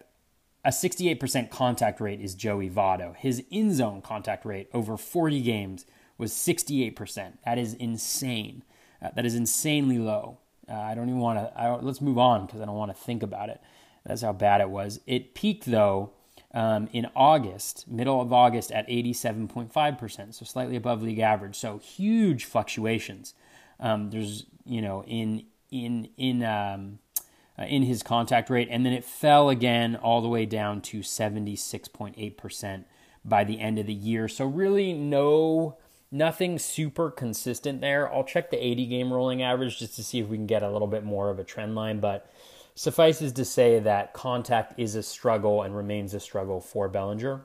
a 0.64 0.70
68% 0.70 1.50
contact 1.50 2.00
rate 2.00 2.20
is 2.20 2.34
Joey 2.34 2.70
Votto. 2.70 3.14
His 3.16 3.44
in 3.50 3.74
zone 3.74 4.00
contact 4.00 4.44
rate 4.44 4.68
over 4.72 4.96
40 4.96 5.42
games 5.42 5.84
was 6.16 6.32
68%. 6.32 7.34
That 7.44 7.58
is 7.58 7.74
insane. 7.74 8.62
Uh, 9.02 9.10
that 9.14 9.26
is 9.26 9.34
insanely 9.34 9.98
low. 9.98 10.38
Uh, 10.68 10.74
I 10.74 10.94
don't 10.94 11.08
even 11.08 11.20
want 11.20 11.38
to. 11.38 11.78
Let's 11.82 12.00
move 12.00 12.18
on 12.18 12.46
because 12.46 12.60
I 12.60 12.64
don't 12.64 12.76
want 12.76 12.96
to 12.96 13.02
think 13.02 13.22
about 13.22 13.50
it. 13.50 13.60
That's 14.06 14.22
how 14.22 14.32
bad 14.32 14.60
it 14.60 14.70
was. 14.70 15.00
It 15.06 15.34
peaked 15.34 15.66
though 15.66 16.12
um, 16.54 16.88
in 16.92 17.08
August, 17.14 17.86
middle 17.86 18.20
of 18.20 18.32
August, 18.32 18.70
at 18.72 18.88
87.5%, 18.88 20.34
so 20.34 20.44
slightly 20.44 20.76
above 20.76 21.02
league 21.02 21.18
average. 21.18 21.56
So 21.56 21.78
huge 21.78 22.44
fluctuations. 22.44 23.34
Um, 23.80 24.10
there's 24.10 24.46
you 24.64 24.80
know 24.80 25.04
in 25.04 25.44
in 25.70 26.08
in 26.16 26.42
um, 26.42 27.00
uh, 27.58 27.64
in 27.64 27.82
his 27.82 28.02
contact 28.02 28.50
rate, 28.50 28.68
and 28.70 28.84
then 28.84 28.92
it 28.92 29.04
fell 29.04 29.48
again 29.48 29.96
all 29.96 30.20
the 30.20 30.28
way 30.28 30.46
down 30.46 30.80
to 30.80 31.00
76.8% 31.00 32.84
by 33.24 33.44
the 33.44 33.60
end 33.60 33.78
of 33.78 33.86
the 33.86 33.94
year. 33.94 34.28
So 34.28 34.44
really 34.44 34.92
no 34.92 35.76
nothing 36.10 36.58
super 36.58 37.10
consistent 37.10 37.80
there. 37.80 38.12
I'll 38.12 38.24
check 38.24 38.50
the 38.50 38.64
80 38.64 38.86
game 38.86 39.12
rolling 39.12 39.42
average 39.42 39.78
just 39.78 39.96
to 39.96 40.04
see 40.04 40.20
if 40.20 40.28
we 40.28 40.36
can 40.36 40.46
get 40.46 40.62
a 40.62 40.70
little 40.70 40.86
bit 40.86 41.04
more 41.04 41.30
of 41.30 41.38
a 41.38 41.44
trend 41.44 41.74
line, 41.74 41.98
but 42.00 42.30
Suffices 42.76 43.32
to 43.32 43.44
say 43.44 43.78
that 43.78 44.12
contact 44.12 44.74
is 44.78 44.96
a 44.96 45.02
struggle 45.02 45.62
and 45.62 45.76
remains 45.76 46.12
a 46.12 46.18
struggle 46.18 46.60
for 46.60 46.88
Bellinger. 46.88 47.42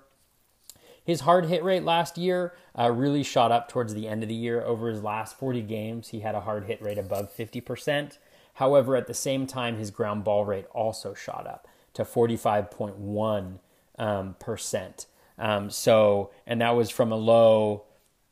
His 1.03 1.21
hard 1.21 1.45
hit 1.45 1.63
rate 1.63 1.83
last 1.83 2.17
year 2.17 2.53
uh, 2.77 2.89
really 2.91 3.21
shot 3.21 3.51
up 3.51 3.69
towards 3.69 3.93
the 3.93 4.07
end 4.07 4.23
of 4.23 4.29
the 4.29 4.35
year. 4.35 4.63
Over 4.63 4.89
his 4.89 5.03
last 5.03 5.37
40 5.37 5.61
games, 5.61 6.09
he 6.09 6.21
had 6.21 6.33
a 6.33 6.41
hard 6.41 6.65
hit 6.65 6.81
rate 6.81 6.97
above 6.97 7.35
50%. 7.35 8.17
However, 8.59 8.97
at 8.97 9.07
the 9.07 9.13
same 9.13 9.47
time, 9.47 9.77
his 9.77 9.89
ground 9.89 10.25
ball 10.25 10.43
rate 10.43 10.65
also 10.71 11.13
shot 11.13 11.47
up 11.47 11.65
to 11.93 12.03
45.1 12.03 13.59
um, 13.97 14.35
percent. 14.37 15.05
Um, 15.37 15.69
so, 15.69 16.31
and 16.45 16.59
that 16.59 16.75
was 16.75 16.89
from 16.89 17.13
a 17.13 17.15
low, 17.15 17.85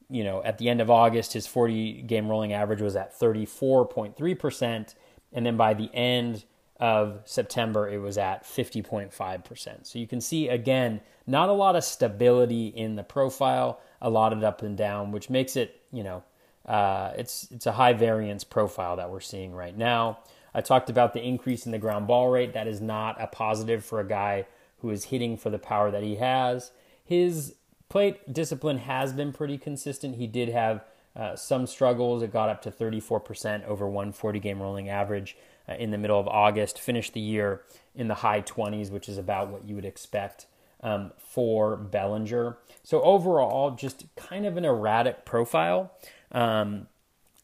you 0.09 0.25
know, 0.25 0.43
at 0.43 0.57
the 0.57 0.67
end 0.67 0.81
of 0.81 0.91
August, 0.91 1.31
his 1.31 1.47
40 1.47 2.01
game 2.01 2.27
rolling 2.27 2.51
average 2.51 2.81
was 2.81 2.97
at 2.97 3.17
34.3 3.17 4.37
percent, 4.37 4.95
and 5.31 5.45
then 5.45 5.55
by 5.55 5.73
the 5.73 5.89
end 5.93 6.43
of 6.77 7.21
September, 7.23 7.87
it 7.87 7.99
was 7.99 8.17
at 8.17 8.43
50.5%. 8.43 9.87
So 9.87 9.97
you 9.97 10.07
can 10.07 10.19
see, 10.19 10.49
again, 10.49 10.99
not 11.25 11.47
a 11.47 11.53
lot 11.53 11.77
of 11.77 11.85
stability 11.85 12.67
in 12.67 12.97
the 12.97 13.03
profile, 13.03 13.79
a 14.01 14.09
lot 14.09 14.33
of 14.33 14.43
up 14.43 14.61
and 14.61 14.75
down, 14.75 15.13
which 15.13 15.29
makes 15.29 15.55
it, 15.55 15.81
you 15.93 16.03
know, 16.03 16.21
uh, 16.67 17.13
it's, 17.17 17.47
it's 17.51 17.65
a 17.65 17.73
high 17.73 17.93
variance 17.93 18.43
profile 18.43 18.95
that 18.97 19.09
we're 19.09 19.19
seeing 19.19 19.53
right 19.53 19.77
now. 19.77 20.19
I 20.53 20.61
talked 20.61 20.89
about 20.89 21.13
the 21.13 21.21
increase 21.21 21.65
in 21.65 21.71
the 21.71 21.77
ground 21.77 22.07
ball 22.07 22.29
rate. 22.29 22.53
That 22.53 22.67
is 22.67 22.81
not 22.81 23.21
a 23.21 23.27
positive 23.27 23.85
for 23.85 23.99
a 23.99 24.07
guy 24.07 24.47
who 24.79 24.89
is 24.89 25.05
hitting 25.05 25.37
for 25.37 25.49
the 25.49 25.59
power 25.59 25.91
that 25.91 26.03
he 26.03 26.15
has. 26.15 26.71
His 27.03 27.55
plate 27.89 28.33
discipline 28.33 28.79
has 28.79 29.13
been 29.13 29.31
pretty 29.31 29.57
consistent. 29.57 30.15
He 30.15 30.27
did 30.27 30.49
have 30.49 30.83
uh, 31.15 31.35
some 31.35 31.67
struggles. 31.67 32.21
It 32.21 32.33
got 32.33 32.49
up 32.49 32.61
to 32.63 32.71
34% 32.71 33.65
over 33.65 33.87
140 33.87 34.39
game 34.39 34.61
rolling 34.61 34.89
average 34.89 35.37
uh, 35.67 35.73
in 35.73 35.91
the 35.91 35.97
middle 35.97 36.19
of 36.19 36.27
August, 36.27 36.79
finished 36.79 37.13
the 37.13 37.19
year 37.19 37.61
in 37.95 38.07
the 38.07 38.15
high 38.15 38.41
20s, 38.41 38.91
which 38.91 39.09
is 39.09 39.17
about 39.17 39.49
what 39.49 39.65
you 39.65 39.75
would 39.75 39.85
expect 39.85 40.45
um, 40.81 41.11
for 41.17 41.75
Bellinger. 41.75 42.57
So 42.83 43.01
overall, 43.01 43.71
just 43.71 44.05
kind 44.15 44.45
of 44.45 44.57
an 44.57 44.65
erratic 44.65 45.25
profile. 45.25 45.91
Um, 46.31 46.87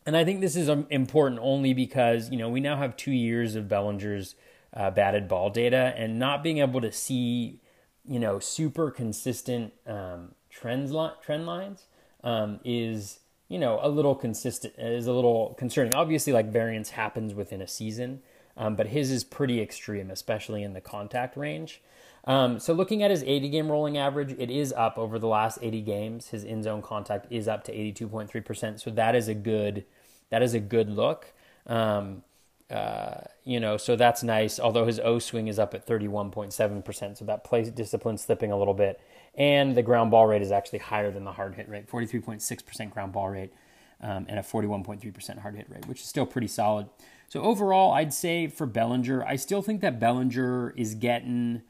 and 0.06 0.18
I 0.18 0.26
think 0.26 0.42
this 0.42 0.56
is 0.56 0.70
um, 0.70 0.86
important 0.90 1.40
only 1.42 1.74
because, 1.74 2.30
you 2.30 2.38
know, 2.38 2.50
we 2.50 2.60
now 2.60 2.78
have 2.78 2.98
two 2.98 3.12
years 3.12 3.56
of 3.56 3.68
Bellinger's 3.68 4.36
uh, 4.74 4.92
batted 4.92 5.28
ball 5.28 5.50
data 5.50 5.94
and 5.98 6.20
not 6.20 6.44
being 6.44 6.58
able 6.58 6.82
to 6.82 6.92
see, 6.92 7.60
you 8.06 8.20
know, 8.20 8.40
super 8.40 8.92
consistent 8.92 9.74
um, 9.88 10.36
trends 10.50 10.92
li- 10.92 11.12
trend 11.22 11.46
lines 11.46 11.86
um, 12.24 12.60
is 12.66 13.20
you 13.54 13.60
know, 13.60 13.80
a 13.84 13.88
little 13.88 14.16
consistent 14.16 14.74
is 14.80 15.06
a 15.06 15.14
little 15.14 15.54
concerning. 15.60 15.94
Obviously, 15.94 16.34
like 16.34 16.52
variance 16.52 16.90
happens 16.90 17.36
within 17.36 17.62
a 17.62 17.68
season, 17.68 18.24
um, 18.58 18.76
but 18.76 18.88
his 18.88 19.12
is 19.12 19.24
pretty 19.24 19.62
extreme, 19.62 20.10
especially 20.10 20.64
in 20.64 20.74
the 20.74 20.82
contact 20.82 21.38
range. 21.38 21.80
Um, 22.26 22.60
so 22.60 22.74
looking 22.74 23.04
at 23.04 23.12
his 23.12 23.24
80 23.24 23.50
game 23.50 23.70
rolling 23.70 23.98
average, 23.98 24.32
it 24.38 24.50
is 24.50 24.72
up 24.74 24.98
over 24.98 25.20
the 25.20 25.28
last 25.28 25.60
80 25.62 25.82
games. 25.82 26.28
His 26.30 26.44
in 26.44 26.64
zone 26.64 26.82
contact 26.82 27.28
is 27.30 27.48
up 27.48 27.64
to 27.66 27.74
82.3%. 27.74 28.80
So 28.80 28.92
that 28.92 29.16
is 29.16 29.28
a 29.28 29.34
good 29.34 29.86
that 30.30 30.42
is 30.42 30.54
a 30.54 30.60
good 30.60 30.90
look. 30.90 31.34
Um, 31.68 32.24
uh, 32.72 33.22
you 33.44 33.60
know, 33.60 33.78
so 33.78 33.96
that's 33.96 34.24
nice. 34.24 34.60
Although 34.60 34.86
his 34.86 35.00
O 35.00 35.20
swing 35.20 35.48
is 35.48 35.60
up 35.60 35.76
at 35.76 35.86
31.7%, 35.86 37.18
so 37.18 37.26
that 37.26 37.44
play 37.44 37.70
discipline 37.70 38.18
slipping 38.18 38.52
a 38.52 38.58
little 38.58 38.74
bit. 38.74 39.00
And 39.36 39.76
the 39.76 39.84
ground 39.84 40.12
ball 40.12 40.26
rate 40.26 40.42
is 40.42 40.52
actually 40.52 40.80
higher 40.80 41.12
than 41.12 41.24
the 41.24 41.34
hard 41.34 41.56
hit 41.56 41.70
rate 41.70 41.88
43.6% 41.88 42.92
ground 42.92 43.14
ball 43.14 43.30
rate 43.30 43.54
um, 44.02 44.26
and 44.28 44.40
a 44.40 44.42
41.3% 44.42 45.40
hard 45.40 45.56
hit 45.56 45.70
rate, 45.70 45.86
which 45.88 46.02
is 46.02 46.08
still 46.08 46.26
pretty 46.26 46.48
solid. 46.48 46.88
So 47.30 47.42
overall, 47.42 47.94
I'd 47.94 48.14
say 48.14 48.48
for 48.48 48.66
Bellinger, 48.66 49.24
I 49.24 49.36
still 49.36 49.62
think 49.62 49.82
that 49.82 50.00
Bellinger 50.00 50.74
is 50.76 50.96
getting 50.96 51.64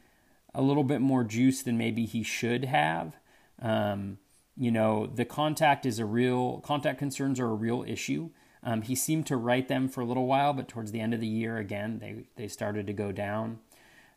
a 0.55 0.61
little 0.61 0.83
bit 0.83 1.01
more 1.01 1.23
juice 1.23 1.61
than 1.63 1.77
maybe 1.77 2.05
he 2.05 2.23
should 2.23 2.65
have. 2.65 3.17
Um, 3.61 4.17
you 4.55 4.71
know, 4.71 5.07
the 5.07 5.25
contact 5.25 5.85
is 5.85 5.99
a 5.99 6.05
real 6.05 6.59
contact 6.59 6.99
concerns 6.99 7.39
are 7.39 7.49
a 7.49 7.55
real 7.55 7.83
issue. 7.87 8.29
Um, 8.63 8.83
he 8.83 8.95
seemed 8.95 9.27
to 9.27 9.35
write 9.35 9.67
them 9.67 9.89
for 9.89 10.01
a 10.01 10.05
little 10.05 10.27
while, 10.27 10.53
but 10.53 10.67
towards 10.67 10.91
the 10.91 11.01
end 11.01 11.13
of 11.13 11.19
the 11.19 11.27
year, 11.27 11.57
again, 11.57 11.99
they, 11.99 12.27
they 12.37 12.47
started 12.47 12.87
to 12.87 12.93
go 12.93 13.11
down. 13.11 13.59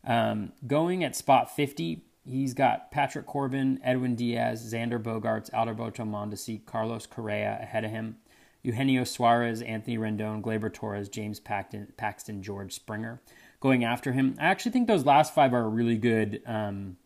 Um, 0.05 0.53
going 0.65 1.03
at 1.03 1.15
spot 1.15 1.53
50, 1.53 2.03
he's 2.23 2.53
got 2.53 2.91
Patrick 2.91 3.25
Corbin, 3.25 3.79
Edwin 3.83 4.15
Diaz, 4.15 4.73
Xander 4.73 5.01
Bogaerts, 5.01 5.51
Alberto 5.53 6.05
Mondesi, 6.05 6.65
Carlos 6.65 7.05
Correa 7.05 7.57
ahead 7.61 7.83
of 7.83 7.91
him. 7.91 8.17
Eugenio 8.63 9.03
Suarez, 9.03 9.61
Anthony 9.61 9.97
Rendon, 9.97 10.41
Gleyber 10.41 10.73
Torres, 10.73 11.09
James 11.09 11.39
Paxton, 11.39 11.93
Paxton, 11.97 12.41
George 12.41 12.73
Springer 12.73 13.21
going 13.59 13.83
after 13.83 14.11
him. 14.11 14.35
I 14.39 14.45
actually 14.45 14.71
think 14.71 14.87
those 14.87 15.05
last 15.05 15.33
five 15.33 15.53
are 15.53 15.63
a 15.63 15.67
really 15.67 15.97
good 15.97 16.41
um, 16.45 16.97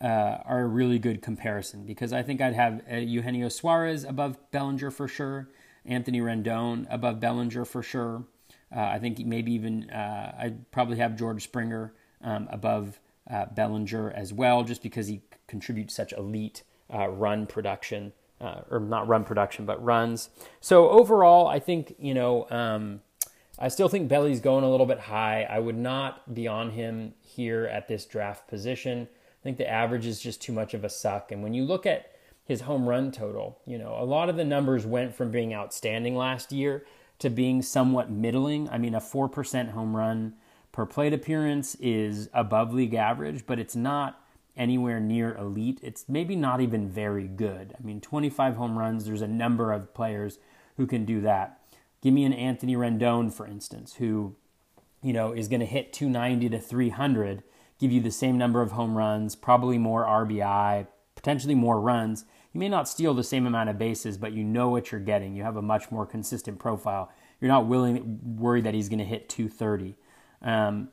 uh, 0.00 0.38
are 0.44 0.60
a 0.60 0.66
really 0.66 0.98
good 0.98 1.22
comparison 1.22 1.84
because 1.86 2.12
I 2.12 2.22
think 2.22 2.40
I'd 2.40 2.54
have 2.54 2.82
uh, 2.90 2.96
Eugenio 2.96 3.48
Suarez 3.48 4.04
above 4.04 4.38
Bellinger 4.50 4.90
for 4.90 5.08
sure. 5.08 5.48
Anthony 5.84 6.20
Rendon 6.20 6.86
above 6.90 7.20
Bellinger 7.20 7.64
for 7.64 7.82
sure. 7.82 8.24
Uh, 8.74 8.80
I 8.80 8.98
think 8.98 9.18
maybe 9.20 9.52
even 9.52 9.88
uh, 9.90 10.34
I'd 10.38 10.70
probably 10.72 10.96
have 10.98 11.16
George 11.16 11.44
Springer 11.44 11.94
um, 12.22 12.48
above 12.50 12.98
uh, 13.30 13.46
Bellinger 13.46 14.10
as 14.10 14.32
well, 14.32 14.64
just 14.64 14.82
because 14.82 15.06
he 15.06 15.22
contributes 15.46 15.94
such 15.94 16.12
elite 16.12 16.64
uh, 16.92 17.08
run 17.08 17.46
production, 17.46 18.12
or 18.40 18.80
not 18.80 19.06
run 19.06 19.24
production, 19.24 19.64
but 19.64 19.82
runs. 19.82 20.28
So 20.60 20.90
overall, 20.90 21.46
I 21.46 21.60
think 21.60 21.94
you 21.98 22.14
know 22.14 22.48
um, 22.50 23.00
I 23.58 23.68
still 23.68 23.88
think 23.88 24.08
Belly's 24.08 24.40
going 24.40 24.64
a 24.64 24.70
little 24.70 24.86
bit 24.86 25.00
high. 25.00 25.46
I 25.48 25.58
would 25.58 25.76
not 25.76 26.34
be 26.34 26.46
on 26.46 26.70
him 26.70 27.14
here 27.22 27.64
at 27.66 27.88
this 27.88 28.04
draft 28.04 28.48
position. 28.48 29.08
I 29.12 29.42
think 29.42 29.56
the 29.56 29.68
average 29.68 30.06
is 30.06 30.20
just 30.20 30.42
too 30.42 30.52
much 30.52 30.74
of 30.74 30.84
a 30.84 30.88
suck. 30.90 31.32
And 31.32 31.42
when 31.42 31.54
you 31.54 31.64
look 31.64 31.86
at 31.86 32.10
his 32.46 32.62
home 32.62 32.88
run 32.88 33.10
total. 33.10 33.58
You 33.66 33.76
know, 33.76 33.96
a 33.98 34.04
lot 34.04 34.28
of 34.28 34.36
the 34.36 34.44
numbers 34.44 34.86
went 34.86 35.14
from 35.14 35.30
being 35.30 35.52
outstanding 35.52 36.16
last 36.16 36.52
year 36.52 36.84
to 37.18 37.28
being 37.28 37.60
somewhat 37.60 38.10
middling. 38.10 38.68
I 38.70 38.78
mean, 38.78 38.94
a 38.94 39.00
4% 39.00 39.72
home 39.72 39.96
run 39.96 40.34
per 40.72 40.86
plate 40.86 41.12
appearance 41.12 41.74
is 41.76 42.28
above 42.32 42.72
league 42.72 42.94
average, 42.94 43.46
but 43.46 43.58
it's 43.58 43.76
not 43.76 44.22
anywhere 44.56 45.00
near 45.00 45.36
elite. 45.36 45.80
It's 45.82 46.08
maybe 46.08 46.36
not 46.36 46.60
even 46.60 46.88
very 46.88 47.26
good. 47.26 47.74
I 47.78 47.84
mean, 47.84 48.00
25 48.00 48.56
home 48.56 48.78
runs, 48.78 49.04
there's 49.04 49.22
a 49.22 49.28
number 49.28 49.72
of 49.72 49.92
players 49.92 50.38
who 50.76 50.86
can 50.86 51.04
do 51.04 51.20
that. 51.22 51.60
Give 52.06 52.14
me 52.14 52.22
an 52.22 52.34
Anthony 52.34 52.76
Rendon, 52.76 53.32
for 53.32 53.48
instance, 53.48 53.94
who, 53.94 54.36
you 55.02 55.12
know, 55.12 55.32
is 55.32 55.48
going 55.48 55.58
to 55.58 55.66
hit 55.66 55.92
290 55.92 56.50
to 56.50 56.60
300, 56.60 57.42
give 57.80 57.90
you 57.90 58.00
the 58.00 58.12
same 58.12 58.38
number 58.38 58.62
of 58.62 58.70
home 58.70 58.96
runs, 58.96 59.34
probably 59.34 59.76
more 59.76 60.04
RBI, 60.04 60.86
potentially 61.16 61.56
more 61.56 61.80
runs, 61.80 62.24
you 62.52 62.60
may 62.60 62.68
not 62.68 62.88
steal 62.88 63.12
the 63.12 63.24
same 63.24 63.44
amount 63.44 63.70
of 63.70 63.78
bases, 63.78 64.18
but 64.18 64.30
you 64.30 64.44
know 64.44 64.68
what 64.68 64.92
you're 64.92 65.00
getting. 65.00 65.34
You 65.34 65.42
have 65.42 65.56
a 65.56 65.62
much 65.62 65.90
more 65.90 66.06
consistent 66.06 66.60
profile. 66.60 67.10
You're 67.40 67.50
not 67.50 67.66
willing 67.66 68.20
worried 68.36 68.62
that 68.62 68.74
he's 68.74 68.88
going 68.88 69.00
to 69.00 69.04
hit 69.04 69.28
230. 69.28 69.96
Um, 70.42 70.90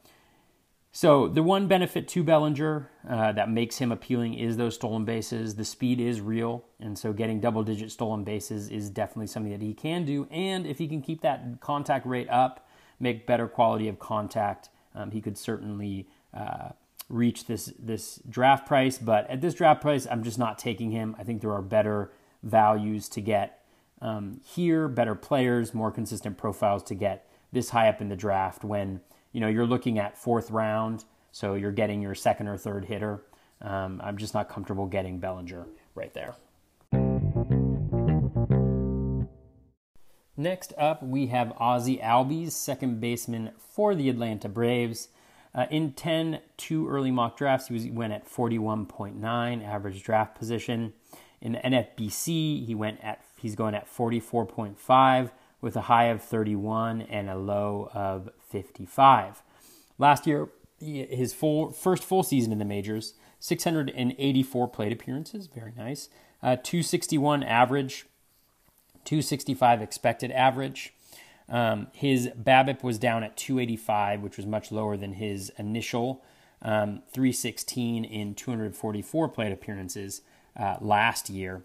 so 0.95 1.27
the 1.27 1.41
one 1.41 1.67
benefit 1.67 2.07
to 2.09 2.23
Bellinger 2.23 2.87
uh, 3.09 3.31
that 3.31 3.49
makes 3.49 3.79
him 3.79 3.91
appealing 3.91 4.35
is 4.35 4.57
those 4.57 4.75
stolen 4.75 5.05
bases. 5.05 5.55
The 5.55 5.65
speed 5.65 5.99
is 5.99 6.21
real, 6.21 6.63
and 6.79 6.97
so 6.97 7.11
getting 7.13 7.39
double-digit 7.39 7.91
stolen 7.91 8.23
bases 8.23 8.69
is 8.69 8.91
definitely 8.91 9.25
something 9.25 9.51
that 9.51 9.63
he 9.63 9.73
can 9.73 10.05
do. 10.05 10.27
And 10.29 10.67
if 10.67 10.77
he 10.77 10.87
can 10.87 11.01
keep 11.01 11.21
that 11.21 11.59
contact 11.61 12.05
rate 12.05 12.29
up, 12.29 12.67
make 12.99 13.25
better 13.25 13.47
quality 13.47 13.87
of 13.87 13.97
contact, 13.97 14.69
um, 14.93 15.09
he 15.09 15.19
could 15.19 15.35
certainly 15.35 16.07
uh, 16.31 16.69
reach 17.09 17.47
this 17.47 17.73
this 17.79 18.19
draft 18.29 18.67
price. 18.67 18.99
But 18.99 19.27
at 19.31 19.41
this 19.41 19.55
draft 19.55 19.81
price, 19.81 20.05
I'm 20.09 20.23
just 20.23 20.37
not 20.37 20.59
taking 20.59 20.91
him. 20.91 21.15
I 21.17 21.23
think 21.23 21.41
there 21.41 21.53
are 21.53 21.63
better 21.63 22.11
values 22.43 23.09
to 23.09 23.21
get 23.21 23.65
um, 23.99 24.41
here, 24.45 24.87
better 24.87 25.15
players, 25.15 25.73
more 25.73 25.91
consistent 25.91 26.37
profiles 26.37 26.83
to 26.83 26.93
get 26.93 27.27
this 27.51 27.71
high 27.71 27.89
up 27.89 27.99
in 27.99 28.09
the 28.09 28.15
draft. 28.15 28.63
When 28.63 29.01
you 29.33 29.41
know 29.41 29.47
you're 29.47 29.67
looking 29.67 29.99
at 29.99 30.17
fourth 30.17 30.49
round, 30.49 31.03
so 31.31 31.55
you're 31.55 31.71
getting 31.71 32.01
your 32.01 32.15
second 32.15 32.47
or 32.47 32.57
third 32.57 32.85
hitter. 32.85 33.23
Um, 33.61 33.99
I'm 34.03 34.17
just 34.17 34.33
not 34.33 34.47
comfortable 34.47 34.85
getting 34.85 35.19
Bellinger 35.19 35.65
right 35.95 36.13
there. 36.13 36.35
Next 40.35 40.73
up, 40.77 41.03
we 41.03 41.27
have 41.27 41.53
Ozzie 41.57 41.97
Albies, 41.97 42.51
second 42.51 42.99
baseman 42.99 43.51
for 43.57 43.93
the 43.93 44.09
Atlanta 44.09 44.49
Braves. 44.49 45.09
Uh, 45.55 45.67
in 45.69 45.93
10 45.93 46.39
two 46.57 46.89
early 46.89 47.11
mock 47.11 47.37
drafts, 47.37 47.67
he, 47.67 47.73
was, 47.73 47.83
he 47.83 47.91
went 47.91 48.13
at 48.13 48.27
41.9 48.27 49.67
average 49.67 50.03
draft 50.03 50.35
position. 50.35 50.93
In 51.39 51.51
the 51.53 51.59
NFBC, 51.59 52.65
he 52.65 52.73
went 52.73 53.03
at 53.03 53.21
he's 53.37 53.55
going 53.55 53.75
at 53.75 53.87
44.5 53.87 55.29
with 55.63 55.77
a 55.77 55.81
high 55.83 56.05
of 56.05 56.21
31 56.21 57.01
and 57.03 57.29
a 57.29 57.37
low 57.37 57.89
of 57.93 58.29
55. 58.49 59.41
Last 59.97 60.27
year, 60.27 60.49
his 60.77 61.33
full 61.33 61.71
first 61.71 62.03
full 62.03 62.21
season 62.21 62.51
in 62.51 62.59
the 62.59 62.65
majors, 62.65 63.13
684 63.39 64.67
plate 64.67 64.91
appearances, 64.91 65.47
very 65.47 65.71
nice. 65.77 66.09
Uh, 66.43 66.57
261 66.57 67.43
average, 67.43 68.05
265 69.05 69.81
expected 69.81 70.31
average. 70.31 70.93
Um, 71.47 71.87
his 71.93 72.27
BABIP 72.29 72.83
was 72.83 72.99
down 72.99 73.23
at 73.23 73.37
285, 73.37 74.21
which 74.21 74.35
was 74.35 74.45
much 74.45 74.69
lower 74.69 74.97
than 74.97 75.13
his 75.13 75.49
initial 75.57 76.21
um, 76.61 77.03
316 77.13 78.03
in 78.03 78.35
244 78.35 79.29
plate 79.29 79.53
appearances 79.53 80.21
uh, 80.57 80.75
last 80.81 81.29
year. 81.29 81.63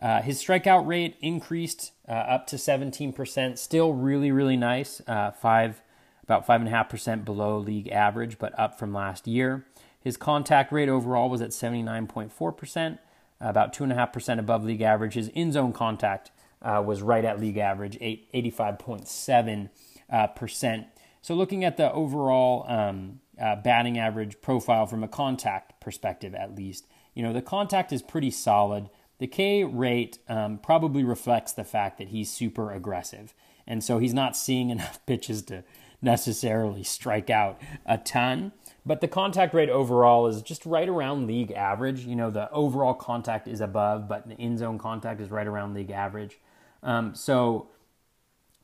Uh, 0.00 0.20
his 0.22 0.42
strikeout 0.42 0.86
rate 0.86 1.16
increased 1.20 1.92
uh, 2.08 2.12
up 2.12 2.46
to 2.48 2.56
17%, 2.56 3.58
still 3.58 3.92
really, 3.92 4.30
really 4.30 4.56
nice. 4.56 5.00
Uh, 5.06 5.30
five, 5.30 5.82
about 6.22 6.46
five 6.46 6.60
and 6.60 6.68
a 6.68 6.70
half 6.70 6.88
percent 6.88 7.24
below 7.24 7.58
league 7.58 7.88
average, 7.88 8.38
but 8.38 8.58
up 8.58 8.78
from 8.78 8.92
last 8.92 9.26
year. 9.26 9.64
His 10.00 10.16
contact 10.16 10.70
rate 10.72 10.88
overall 10.88 11.30
was 11.30 11.40
at 11.40 11.50
79.4%, 11.50 12.98
about 13.40 13.72
two 13.72 13.84
and 13.84 13.92
a 13.92 13.96
half 13.96 14.12
percent 14.12 14.40
above 14.40 14.64
league 14.64 14.82
average. 14.82 15.14
His 15.14 15.28
in 15.28 15.52
zone 15.52 15.72
contact 15.72 16.30
uh, 16.60 16.82
was 16.84 17.02
right 17.02 17.24
at 17.24 17.40
league 17.40 17.58
average, 17.58 17.98
85.7 17.98 19.70
uh, 20.10 20.26
percent. 20.28 20.86
So 21.22 21.34
looking 21.34 21.64
at 21.64 21.76
the 21.76 21.90
overall 21.92 22.66
um, 22.68 23.20
uh, 23.40 23.56
batting 23.56 23.98
average 23.98 24.40
profile 24.42 24.86
from 24.86 25.02
a 25.02 25.08
contact 25.08 25.80
perspective, 25.80 26.34
at 26.34 26.54
least, 26.54 26.86
you 27.14 27.22
know 27.22 27.32
the 27.32 27.42
contact 27.42 27.92
is 27.92 28.02
pretty 28.02 28.30
solid. 28.30 28.90
The 29.18 29.26
K 29.26 29.64
rate 29.64 30.18
um, 30.28 30.58
probably 30.58 31.04
reflects 31.04 31.52
the 31.52 31.64
fact 31.64 31.98
that 31.98 32.08
he's 32.08 32.30
super 32.30 32.72
aggressive, 32.72 33.34
and 33.66 33.82
so 33.82 33.98
he's 33.98 34.14
not 34.14 34.36
seeing 34.36 34.70
enough 34.70 35.04
pitches 35.06 35.42
to 35.42 35.64
necessarily 36.02 36.84
strike 36.84 37.30
out 37.30 37.60
a 37.86 37.98
ton. 37.98 38.52
But 38.86 39.00
the 39.00 39.08
contact 39.08 39.54
rate 39.54 39.70
overall 39.70 40.26
is 40.26 40.42
just 40.42 40.66
right 40.66 40.88
around 40.88 41.26
league 41.26 41.50
average. 41.52 42.04
You 42.04 42.14
know, 42.14 42.30
the 42.30 42.50
overall 42.50 42.92
contact 42.92 43.48
is 43.48 43.62
above, 43.62 44.06
but 44.08 44.28
the 44.28 44.36
in 44.36 44.58
zone 44.58 44.78
contact 44.78 45.20
is 45.20 45.30
right 45.30 45.46
around 45.46 45.72
league 45.72 45.90
average. 45.90 46.38
Um, 46.82 47.14
so, 47.14 47.70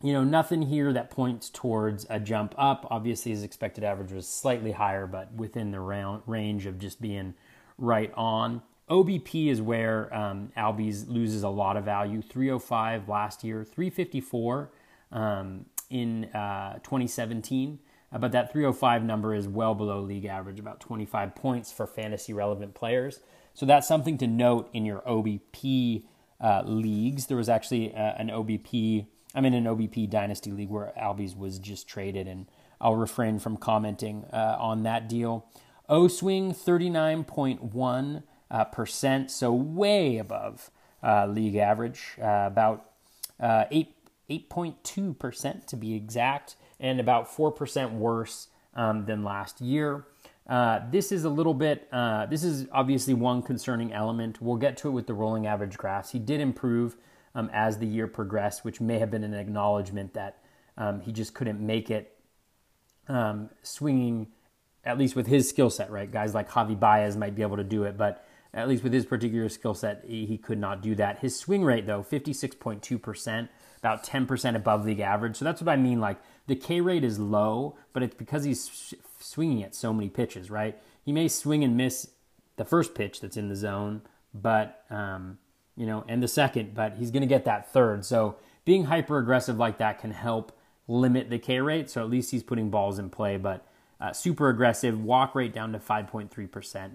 you 0.03 0.13
know, 0.13 0.23
nothing 0.23 0.63
here 0.63 0.93
that 0.93 1.11
points 1.11 1.49
towards 1.49 2.07
a 2.11 2.21
jump 2.21 2.55
up. 2.59 2.87
Obviously, 2.91 3.33
his 3.33 3.43
expected 3.43 3.83
average 3.83 4.13
was 4.13 4.29
slightly 4.29 4.73
higher, 4.73 5.07
but 5.07 5.33
within 5.33 5.71
the 5.71 5.81
range 5.81 6.67
of 6.67 6.79
just 6.79 7.01
being 7.01 7.33
right 7.79 8.13
on. 8.15 8.61
OBP 8.91 9.47
is 9.47 9.63
where 9.63 10.13
um, 10.15 10.51
Albies 10.57 11.09
loses 11.09 11.45
a 11.45 11.49
lot 11.49 11.77
of 11.77 11.85
value. 11.85 12.21
305 12.21 13.09
last 13.09 13.45
year, 13.45 13.65
354 13.65 14.71
um, 15.13 15.67
in 15.89 16.25
uh, 16.27 16.75
2017. 16.83 17.79
Uh, 18.13 18.19
but 18.19 18.33
that 18.33 18.51
305 18.53 19.05
number 19.05 19.35
is 19.35 19.47
well 19.47 19.75
below 19.75 20.01
league 20.01 20.25
average, 20.25 20.59
about 20.59 20.81
25 20.81 21.35
points 21.37 21.71
for 21.71 21.87
fantasy 21.87 22.33
relevant 22.33 22.75
players. 22.75 23.21
So 23.55 23.65
that's 23.65 23.87
something 23.87 24.19
to 24.19 24.27
note 24.27 24.69
in 24.73 24.85
your 24.85 25.01
OBP 25.03 26.03
uh, 26.41 26.63
leagues. 26.65 27.27
There 27.27 27.37
was 27.37 27.49
actually 27.49 27.95
uh, 27.95 28.15
an 28.17 28.29
OBP. 28.29 29.07
I'm 29.35 29.45
in 29.45 29.55
an 29.55 29.65
OBP 29.65 30.11
dynasty 30.11 30.51
league 30.51 30.71
where 30.71 30.93
Albies 31.01 31.37
was 31.37 31.61
just 31.61 31.87
traded, 31.87 32.27
and 32.27 32.47
I'll 32.81 32.97
refrain 32.97 33.39
from 33.39 33.57
commenting 33.57 34.25
uh, 34.33 34.57
on 34.59 34.83
that 34.83 35.09
deal. 35.09 35.47
O 35.89 36.09
swing 36.09 36.53
39.1 36.53 38.23
uh, 38.51 38.65
percent, 38.65 39.31
so 39.31 39.53
way 39.53 40.19
above 40.19 40.71
uh, 41.03 41.27
league 41.27 41.57
average, 41.57 42.17
uh, 42.21 42.45
about 42.47 42.87
eight 43.71 43.95
8.2 44.31 45.19
percent 45.19 45.67
to 45.67 45.77
be 45.77 45.95
exact. 45.95 46.57
and 46.79 47.01
about 47.01 47.29
4% 47.29 47.93
worse 47.93 48.49
um, 48.75 49.05
than 49.05 49.23
last 49.23 49.61
year. 49.61 50.07
Uh, 50.49 50.81
this 50.91 51.13
is 51.13 51.25
a 51.25 51.29
little 51.29 51.53
bit, 51.53 51.87
uh, 51.93 52.27
this 52.27 52.43
is 52.43 52.67
obviously 52.73 53.13
one 53.13 53.43
concerning 53.43 53.93
element. 53.93 54.41
We'll 54.41 54.57
get 54.57 54.77
to 54.79 54.89
it 54.89 54.93
with 54.93 55.07
the 55.07 55.15
rolling 55.15 55.47
average 55.47 55.77
graphs. 55.77 56.11
He 56.11 56.19
did 56.19 56.41
improve 56.41 56.97
um, 57.35 57.51
as 57.53 57.79
the 57.79 57.87
year 57.87 58.07
progressed, 58.07 58.65
which 58.65 58.81
may 58.81 58.99
have 58.99 59.11
been 59.11 59.25
an 59.25 59.35
acknowledgement 59.35 60.15
that 60.15 60.39
um, 60.77 61.01
he 61.01 61.13
just 61.13 61.35
couldn't 61.35 61.61
make 61.61 61.91
it 61.91 62.19
um, 63.09 63.51
swinging, 63.63 64.29
at 64.85 64.99
least 64.99 65.15
with 65.15 65.27
his 65.27 65.49
skill 65.49 65.71
set, 65.71 65.91
right? 65.91 66.11
Guys 66.11 66.35
like 66.35 66.51
Javi 66.51 66.79
Baez 66.79 67.17
might 67.17 67.35
be 67.35 67.43
able 67.43 67.59
to 67.59 67.65
do 67.65 67.85
it, 67.85 67.97
but 67.97 68.27
at 68.53 68.69
least 68.69 68.83
with 68.83 68.93
his 68.93 69.05
particular 69.05 69.49
skill 69.49 69.75
set, 69.75 70.05
he, 70.07 70.39
could 70.39 70.59
not 70.59 70.83
do 70.83 70.95
that. 70.97 71.21
His 71.21 71.39
swing 71.39 71.65
rate, 71.65 71.87
though, 71.87 72.03
56.2%, 72.03 73.49
about 73.79 74.05
10% 74.05 74.57
above 74.57 74.85
league 74.85 75.01
average. 75.01 75.37
So 75.37 75.45
that's 75.45 75.63
what 75.63 75.73
I 75.73 75.77
mean. 75.77 76.01
Like 76.01 76.19
the 76.47 76.57
K 76.57 76.81
rate 76.81 77.05
is 77.05 77.19
low, 77.19 77.77
but 77.93 78.03
it's 78.03 78.15
because 78.15 78.45
he's 78.45 78.95
swinging 79.21 79.63
at 79.63 79.75
so 79.75 79.93
many 79.93 80.09
pitches, 80.09 80.51
right? 80.51 80.77
He 81.05 81.13
may 81.13 81.29
swing 81.29 81.63
and 81.63 81.77
miss 81.77 82.11
the 82.57 82.65
first 82.65 82.95
pitch 82.95 83.21
that's 83.21 83.37
in 83.37 83.49
the 83.49 83.57
zone, 83.57 84.03
but, 84.35 84.85
um, 84.91 85.39
you 85.77 85.87
know, 85.87 86.05
and 86.09 86.23
the 86.23 86.29
second, 86.29 86.75
but 86.75 86.97
he's 86.97 87.11
going 87.11 87.23
to 87.23 87.27
get 87.27 87.45
that 87.45 87.73
third. 87.73 88.05
So 88.05 88.37
being 88.65 88.85
hyper 88.85 89.19
aggressive 89.19 89.59
like 89.59 89.79
that 89.79 90.01
can 90.01 90.11
help 90.11 90.53
limit 90.89 91.31
the 91.31 91.39
K 91.39 91.61
rate. 91.61 91.89
So 91.89 92.03
at 92.03 92.11
least 92.11 92.33
he's 92.33 92.43
putting 92.43 92.69
balls 92.71 92.99
in 92.99 93.11
play, 93.11 93.37
but 93.37 93.65
uh, 94.01 94.13
super 94.13 94.49
aggressive. 94.49 95.03
Walk 95.03 95.35
rate 95.35 95.53
down 95.53 95.73
to 95.73 95.79
5.3%, 95.79 96.91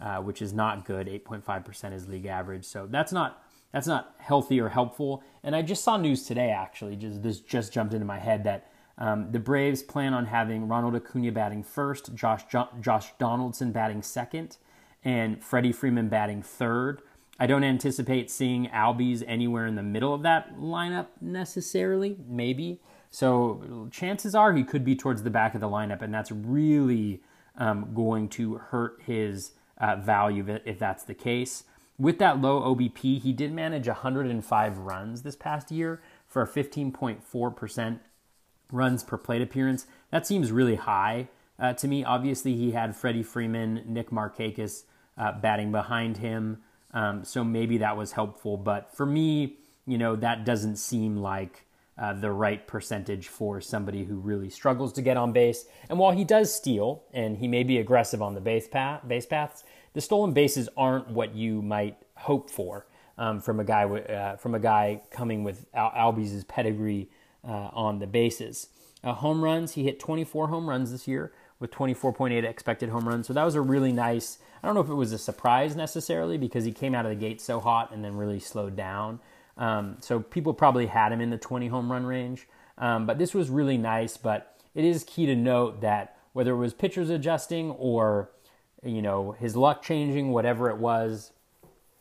uh, 0.00 0.18
which 0.18 0.42
is 0.42 0.52
not 0.52 0.84
good. 0.84 1.06
8.5% 1.06 1.92
is 1.92 2.08
league 2.08 2.26
average. 2.26 2.64
So 2.64 2.86
that's 2.88 3.12
not 3.12 3.42
that's 3.72 3.86
not 3.86 4.14
healthy 4.18 4.60
or 4.60 4.70
helpful. 4.70 5.22
And 5.42 5.54
I 5.54 5.62
just 5.62 5.84
saw 5.84 5.96
news 5.96 6.24
today, 6.24 6.50
actually, 6.50 6.96
just 6.96 7.22
this 7.22 7.40
just 7.40 7.72
jumped 7.72 7.92
into 7.92 8.06
my 8.06 8.18
head 8.18 8.44
that 8.44 8.70
um, 8.96 9.30
the 9.30 9.38
Braves 9.38 9.82
plan 9.82 10.14
on 10.14 10.26
having 10.26 10.66
Ronald 10.66 10.96
Acuna 10.96 11.32
batting 11.32 11.62
first, 11.62 12.14
Josh 12.14 12.44
jo- 12.50 12.68
Josh 12.80 13.12
Donaldson 13.18 13.70
batting 13.72 14.02
second, 14.02 14.56
and 15.04 15.42
Freddie 15.42 15.72
Freeman 15.72 16.08
batting 16.08 16.42
third. 16.42 17.02
I 17.38 17.46
don't 17.46 17.62
anticipate 17.62 18.30
seeing 18.30 18.66
Albies 18.68 19.22
anywhere 19.26 19.66
in 19.66 19.76
the 19.76 19.82
middle 19.82 20.12
of 20.12 20.22
that 20.22 20.56
lineup 20.56 21.06
necessarily, 21.20 22.16
maybe. 22.26 22.80
So 23.10 23.88
chances 23.92 24.34
are 24.34 24.52
he 24.52 24.64
could 24.64 24.84
be 24.84 24.96
towards 24.96 25.22
the 25.22 25.30
back 25.30 25.54
of 25.54 25.60
the 25.60 25.68
lineup, 25.68 26.02
and 26.02 26.12
that's 26.12 26.32
really 26.32 27.22
um, 27.56 27.92
going 27.94 28.28
to 28.30 28.56
hurt 28.56 29.00
his 29.06 29.52
uh, 29.78 29.96
value 29.96 30.58
if 30.64 30.78
that's 30.78 31.04
the 31.04 31.14
case. 31.14 31.64
With 31.98 32.18
that 32.18 32.40
low 32.40 32.74
OBP, 32.74 33.20
he 33.20 33.32
did 33.32 33.52
manage 33.52 33.88
105 33.88 34.78
runs 34.78 35.22
this 35.22 35.34
past 35.34 35.70
year 35.70 36.00
for 36.26 36.42
a 36.42 36.48
15.4% 36.48 38.00
runs 38.70 39.02
per 39.02 39.16
plate 39.16 39.42
appearance. 39.42 39.86
That 40.10 40.26
seems 40.26 40.52
really 40.52 40.76
high 40.76 41.28
uh, 41.58 41.72
to 41.74 41.88
me. 41.88 42.04
Obviously, 42.04 42.54
he 42.54 42.72
had 42.72 42.94
Freddie 42.94 43.24
Freeman, 43.24 43.82
Nick 43.86 44.10
Markakis 44.10 44.84
uh, 45.16 45.32
batting 45.32 45.72
behind 45.72 46.18
him, 46.18 46.58
um, 46.94 47.24
so 47.24 47.42
maybe 47.42 47.78
that 47.78 47.96
was 47.96 48.12
helpful. 48.12 48.56
But 48.56 48.94
for 48.94 49.04
me, 49.04 49.56
you 49.86 49.98
know, 49.98 50.14
that 50.16 50.44
doesn't 50.44 50.76
seem 50.76 51.16
like 51.16 51.66
uh, 51.98 52.12
the 52.12 52.30
right 52.30 52.66
percentage 52.66 53.28
for 53.28 53.60
somebody 53.60 54.04
who 54.04 54.16
really 54.16 54.48
struggles 54.48 54.92
to 54.92 55.02
get 55.02 55.16
on 55.16 55.32
base. 55.32 55.66
And 55.88 55.98
while 55.98 56.12
he 56.12 56.24
does 56.24 56.54
steal 56.54 57.02
and 57.12 57.36
he 57.36 57.48
may 57.48 57.64
be 57.64 57.78
aggressive 57.78 58.22
on 58.22 58.34
the 58.34 58.40
base 58.40 58.68
path, 58.68 59.06
base 59.06 59.26
paths, 59.26 59.64
the 59.94 60.00
stolen 60.00 60.32
bases 60.32 60.68
aren't 60.76 61.08
what 61.10 61.34
you 61.34 61.60
might 61.60 61.96
hope 62.14 62.50
for 62.50 62.86
um, 63.16 63.40
from 63.40 63.58
a 63.58 63.64
guy 63.64 63.84
uh, 63.84 64.36
from 64.36 64.54
a 64.54 64.60
guy 64.60 65.02
coming 65.10 65.42
with 65.42 65.66
Al- 65.74 66.16
pedigree 66.46 67.10
uh, 67.44 67.70
on 67.72 67.98
the 67.98 68.06
bases. 68.06 68.68
Uh, 69.02 69.12
home 69.12 69.42
runs, 69.42 69.72
he 69.72 69.84
hit 69.84 70.00
24 70.00 70.48
home 70.48 70.68
runs 70.68 70.92
this 70.92 71.08
year 71.08 71.32
with 71.60 71.70
24.8 71.70 72.44
expected 72.44 72.88
home 72.88 73.08
runs. 73.08 73.26
So 73.26 73.32
that 73.32 73.44
was 73.44 73.54
a 73.54 73.60
really 73.60 73.92
nice. 73.92 74.38
I 74.62 74.66
don't 74.66 74.74
know 74.74 74.80
if 74.80 74.88
it 74.88 74.94
was 74.94 75.12
a 75.12 75.18
surprise 75.18 75.76
necessarily 75.76 76.38
because 76.38 76.64
he 76.64 76.72
came 76.72 76.94
out 76.94 77.04
of 77.04 77.10
the 77.10 77.16
gate 77.16 77.40
so 77.40 77.60
hot 77.60 77.92
and 77.92 78.04
then 78.04 78.16
really 78.16 78.40
slowed 78.40 78.76
down. 78.76 79.20
Um, 79.58 79.96
so 80.00 80.20
people 80.20 80.54
probably 80.54 80.86
had 80.86 81.12
him 81.12 81.20
in 81.20 81.30
the 81.30 81.36
20 81.36 81.68
home 81.68 81.90
run 81.90 82.06
range. 82.06 82.48
Um, 82.78 83.06
but 83.06 83.18
this 83.18 83.34
was 83.34 83.50
really 83.50 83.76
nice. 83.76 84.16
But 84.16 84.56
it 84.74 84.84
is 84.84 85.04
key 85.04 85.26
to 85.26 85.34
note 85.34 85.80
that 85.80 86.16
whether 86.32 86.52
it 86.52 86.58
was 86.58 86.72
pitchers 86.72 87.10
adjusting 87.10 87.72
or 87.72 88.30
you 88.82 89.02
know 89.02 89.32
his 89.32 89.56
luck 89.56 89.82
changing, 89.82 90.30
whatever 90.30 90.70
it 90.70 90.78
was, 90.78 91.32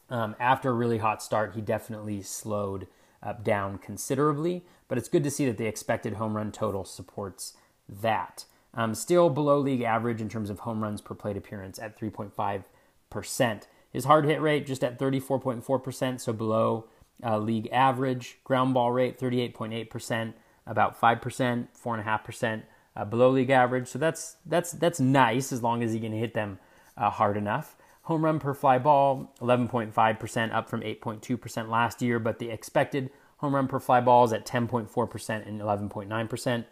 um, 0.09 0.35
after 0.39 0.69
a 0.69 0.73
really 0.73 0.99
hot 0.99 1.23
start, 1.23 1.55
he 1.55 1.61
definitely 1.61 2.21
slowed 2.21 2.87
up 3.23 3.43
down 3.43 3.79
considerably. 3.79 4.63
But 4.87 4.97
it's 4.97 5.09
good 5.09 5.23
to 5.23 5.31
see 5.31 5.45
that 5.45 5.57
the 5.57 5.65
expected 5.65 6.13
home 6.13 6.37
run 6.37 6.51
total 6.51 6.85
supports 6.85 7.53
that. 7.89 8.45
Um, 8.73 8.93
still 8.93 9.29
below 9.29 9.57
league 9.57 9.81
average 9.81 10.21
in 10.21 10.29
terms 10.29 10.49
of 10.49 10.59
home 10.59 10.83
runs 10.83 11.01
per 11.01 11.15
plate 11.15 11.35
appearance 11.35 11.79
at 11.79 11.99
3.5%. 11.99 13.63
His 13.91 14.05
hard 14.05 14.25
hit 14.25 14.39
rate 14.39 14.67
just 14.67 14.83
at 14.83 14.99
34.4%, 14.99 16.21
so 16.21 16.31
below 16.31 16.85
uh, 17.23 17.37
league 17.37 17.69
average. 17.71 18.39
Ground 18.43 18.73
ball 18.73 18.91
rate 18.91 19.19
38.8%, 19.19 20.33
about 20.65 20.99
5%, 20.99 21.21
4.5% 21.21 22.63
uh, 22.95 23.05
below 23.05 23.29
league 23.29 23.49
average. 23.49 23.87
So 23.87 23.99
that's 23.99 24.37
that's 24.45 24.71
that's 24.71 24.99
nice 24.99 25.51
as 25.51 25.61
long 25.61 25.83
as 25.83 25.93
he 25.93 25.99
can 25.99 26.11
hit 26.11 26.33
them 26.33 26.59
uh, 26.97 27.09
hard 27.09 27.37
enough. 27.37 27.75
Home 28.03 28.23
run 28.23 28.39
per 28.39 28.53
fly 28.53 28.79
ball 28.79 29.33
11.5%, 29.41 30.53
up 30.53 30.69
from 30.69 30.81
8.2% 30.81 31.69
last 31.69 32.01
year, 32.01 32.19
but 32.19 32.39
the 32.39 32.49
expected 32.49 33.09
home 33.37 33.53
run 33.53 33.67
per 33.67 33.79
fly 33.79 33.99
ball 34.01 34.23
is 34.25 34.33
at 34.33 34.45
10.4% 34.45 35.47
and 35.47 35.61
11.9%. 35.61 36.65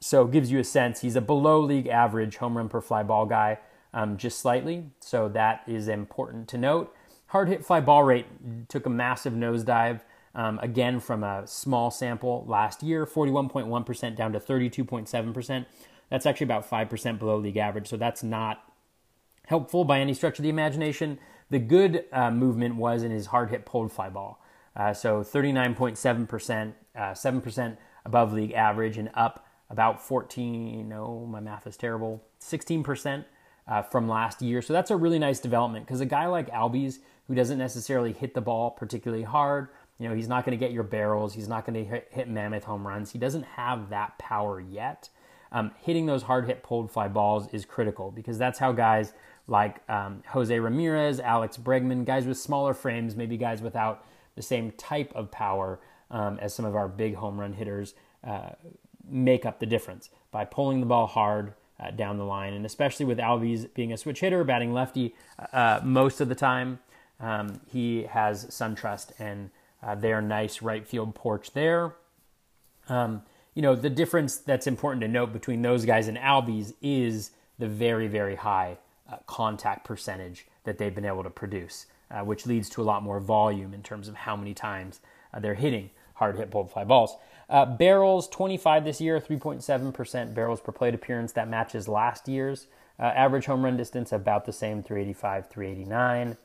So 0.00 0.26
gives 0.26 0.50
you 0.50 0.58
a 0.58 0.64
sense 0.64 1.00
he's 1.00 1.16
a 1.16 1.20
below 1.20 1.60
league 1.60 1.86
average 1.86 2.36
home 2.36 2.56
run 2.56 2.68
per 2.68 2.80
fly 2.80 3.02
ball 3.02 3.26
guy, 3.26 3.58
um, 3.92 4.16
just 4.16 4.40
slightly. 4.40 4.90
So 5.00 5.28
that 5.28 5.62
is 5.66 5.88
important 5.88 6.48
to 6.48 6.58
note. 6.58 6.94
Hard 7.34 7.48
hit 7.48 7.66
fly 7.66 7.80
ball 7.80 8.04
rate 8.04 8.26
took 8.68 8.86
a 8.86 8.90
massive 8.90 9.32
nosedive. 9.32 10.02
Um, 10.36 10.60
again, 10.62 11.00
from 11.00 11.24
a 11.24 11.44
small 11.48 11.90
sample 11.90 12.44
last 12.46 12.80
year, 12.80 13.04
41.1% 13.04 14.14
down 14.14 14.32
to 14.34 14.38
32.7%. 14.38 15.66
That's 16.10 16.26
actually 16.26 16.44
about 16.44 16.70
5% 16.70 17.18
below 17.18 17.36
league 17.38 17.56
average. 17.56 17.88
So 17.88 17.96
that's 17.96 18.22
not 18.22 18.62
helpful 19.46 19.84
by 19.84 19.98
any 19.98 20.14
stretch 20.14 20.38
of 20.38 20.44
the 20.44 20.48
imagination. 20.48 21.18
The 21.50 21.58
good 21.58 22.04
uh, 22.12 22.30
movement 22.30 22.76
was 22.76 23.02
in 23.02 23.10
his 23.10 23.26
hard 23.26 23.50
hit 23.50 23.66
pulled 23.66 23.90
fly 23.90 24.10
ball. 24.10 24.40
Uh, 24.76 24.92
so 24.92 25.24
39.7%, 25.24 26.72
uh, 26.94 27.00
7% 27.00 27.76
above 28.04 28.32
league 28.32 28.52
average, 28.52 28.96
and 28.96 29.10
up 29.14 29.44
about 29.70 30.00
14, 30.00 30.88
no, 30.88 31.26
my 31.28 31.40
math 31.40 31.66
is 31.66 31.76
terrible, 31.76 32.22
16% 32.40 33.24
uh, 33.66 33.82
from 33.82 34.08
last 34.08 34.42
year. 34.42 34.62
So 34.62 34.72
that's 34.72 34.90
a 34.90 34.96
really 34.96 35.18
nice 35.18 35.40
development 35.40 35.86
because 35.86 36.00
a 36.00 36.06
guy 36.06 36.26
like 36.26 36.50
Albies, 36.50 36.98
who 37.28 37.34
doesn't 37.34 37.58
necessarily 37.58 38.12
hit 38.12 38.34
the 38.34 38.40
ball 38.40 38.70
particularly 38.70 39.24
hard. 39.24 39.68
You 39.98 40.08
know, 40.08 40.14
he's 40.14 40.28
not 40.28 40.44
going 40.44 40.58
to 40.58 40.64
get 40.64 40.72
your 40.72 40.82
barrels. 40.82 41.34
He's 41.34 41.48
not 41.48 41.64
going 41.64 41.74
to 41.74 41.88
hit, 41.88 42.08
hit, 42.10 42.28
mammoth 42.28 42.64
home 42.64 42.86
runs. 42.86 43.12
He 43.12 43.18
doesn't 43.18 43.44
have 43.44 43.90
that 43.90 44.18
power 44.18 44.60
yet. 44.60 45.08
Um, 45.52 45.70
hitting 45.80 46.06
those 46.06 46.24
hard 46.24 46.46
hit 46.46 46.62
pulled 46.62 46.90
fly 46.90 47.06
balls 47.08 47.48
is 47.52 47.64
critical 47.64 48.10
because 48.10 48.38
that's 48.38 48.58
how 48.58 48.72
guys 48.72 49.12
like 49.46 49.88
um, 49.88 50.22
Jose 50.28 50.58
Ramirez, 50.58 51.20
Alex 51.20 51.56
Bregman, 51.56 52.04
guys 52.04 52.26
with 52.26 52.38
smaller 52.38 52.74
frames, 52.74 53.14
maybe 53.14 53.36
guys 53.36 53.62
without 53.62 54.04
the 54.34 54.42
same 54.42 54.72
type 54.72 55.12
of 55.14 55.30
power 55.30 55.78
um, 56.10 56.38
as 56.40 56.52
some 56.54 56.64
of 56.64 56.74
our 56.74 56.88
big 56.88 57.14
home 57.14 57.38
run 57.38 57.52
hitters, 57.52 57.94
uh, 58.24 58.50
make 59.08 59.46
up 59.46 59.60
the 59.60 59.66
difference 59.66 60.10
by 60.32 60.44
pulling 60.44 60.80
the 60.80 60.86
ball 60.86 61.06
hard, 61.06 61.54
uh, 61.80 61.90
down 61.90 62.18
the 62.18 62.24
line. 62.24 62.54
And 62.54 62.64
especially 62.64 63.06
with 63.06 63.18
Albies 63.18 63.72
being 63.74 63.92
a 63.92 63.96
switch 63.96 64.20
hitter, 64.20 64.44
batting 64.44 64.72
lefty 64.72 65.14
uh, 65.52 65.80
most 65.82 66.20
of 66.20 66.28
the 66.28 66.34
time, 66.34 66.78
um, 67.20 67.60
he 67.70 68.04
has 68.04 68.46
SunTrust 68.46 69.12
and 69.18 69.50
uh, 69.82 69.94
their 69.94 70.20
nice 70.20 70.62
right 70.62 70.86
field 70.86 71.14
porch 71.14 71.52
there. 71.52 71.94
Um, 72.88 73.22
you 73.54 73.62
know, 73.62 73.74
the 73.74 73.90
difference 73.90 74.36
that's 74.36 74.66
important 74.66 75.02
to 75.02 75.08
note 75.08 75.32
between 75.32 75.62
those 75.62 75.84
guys 75.84 76.08
and 76.08 76.18
Albies 76.18 76.74
is 76.82 77.30
the 77.58 77.68
very, 77.68 78.08
very 78.08 78.34
high 78.34 78.78
uh, 79.10 79.16
contact 79.26 79.84
percentage 79.84 80.46
that 80.64 80.78
they've 80.78 80.94
been 80.94 81.04
able 81.04 81.22
to 81.22 81.30
produce, 81.30 81.86
uh, 82.10 82.20
which 82.20 82.46
leads 82.46 82.68
to 82.70 82.82
a 82.82 82.84
lot 82.84 83.02
more 83.02 83.20
volume 83.20 83.72
in 83.72 83.82
terms 83.82 84.08
of 84.08 84.14
how 84.14 84.34
many 84.34 84.54
times 84.54 85.00
uh, 85.32 85.38
they're 85.38 85.54
hitting 85.54 85.90
hard 86.14 86.36
hit 86.36 86.50
pulled 86.50 86.70
fly 86.70 86.84
balls. 86.84 87.16
Uh, 87.48 87.66
barrels 87.66 88.28
25 88.28 88.84
this 88.84 89.00
year, 89.00 89.20
3.7% 89.20 90.34
barrels 90.34 90.60
per 90.60 90.72
plate 90.72 90.94
appearance. 90.94 91.32
That 91.32 91.48
matches 91.48 91.86
last 91.88 92.26
year's. 92.26 92.66
Uh, 92.98 93.04
average 93.06 93.46
home 93.46 93.64
run 93.64 93.76
distance 93.76 94.12
about 94.12 94.46
the 94.46 94.52
same, 94.52 94.82
385, 94.82 95.50
389. 95.50 96.36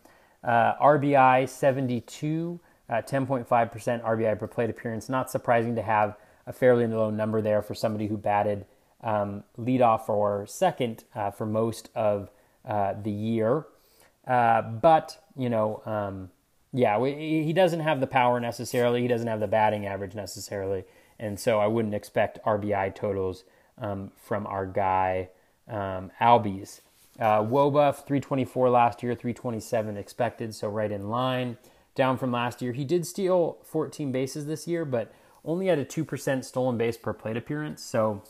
Uh, 0.43 0.75
RBI 0.75 1.47
72, 1.47 2.59
10.5% 2.89 3.47
uh, 3.49 4.07
RBI 4.07 4.39
per 4.39 4.47
plate 4.47 4.69
appearance. 4.69 5.09
Not 5.09 5.29
surprising 5.29 5.75
to 5.75 5.81
have 5.81 6.15
a 6.47 6.53
fairly 6.53 6.87
low 6.87 7.09
number 7.09 7.41
there 7.41 7.61
for 7.61 7.75
somebody 7.75 8.07
who 8.07 8.17
batted 8.17 8.65
um, 9.03 9.43
leadoff 9.57 10.09
or 10.09 10.45
second 10.47 11.03
uh, 11.15 11.31
for 11.31 11.45
most 11.45 11.89
of 11.95 12.29
uh, 12.65 12.93
the 13.01 13.11
year. 13.11 13.65
but, 14.25 15.23
you 15.37 15.49
know, 15.49 15.81
um, 15.85 16.29
yeah, 16.71 17.03
he 17.03 17.51
doesn't 17.53 17.79
have 17.79 17.99
the 17.99 18.07
power 18.07 18.39
necessarily. 18.39 19.01
He 19.01 19.07
doesn't 19.07 19.27
have 19.27 19.39
the 19.39 19.47
batting 19.47 19.85
average 19.85 20.15
necessarily. 20.15 20.83
And 21.19 21.39
so 21.39 21.59
I 21.59 21.67
wouldn't 21.67 21.95
expect 21.95 22.43
RBI 22.45 22.95
totals 22.95 23.43
um, 23.77 24.11
from 24.15 24.45
our 24.47 24.65
guy 24.65 25.29
um, 25.67 26.11
Albies. 26.21 26.81
Uh, 27.19 27.43
wOBA, 27.43 27.93
324 27.95 28.69
last 28.69 29.03
year, 29.03 29.13
327 29.13 29.97
expected, 29.97 30.55
so 30.55 30.69
right 30.69 30.91
in 30.91 31.09
line. 31.09 31.57
Down 31.95 32.17
from 32.17 32.31
last 32.31 32.61
year. 32.61 32.71
He 32.71 32.85
did 32.85 33.05
steal 33.05 33.57
14 33.65 34.11
bases 34.11 34.45
this 34.45 34.67
year, 34.67 34.85
but 34.85 35.11
only 35.43 35.67
had 35.67 35.79
a 35.79 35.85
2% 35.85 36.45
stolen 36.45 36.77
base 36.77 36.95
per 36.95 37.11
plate 37.11 37.35
appearance. 37.35 37.83
So 37.83 38.23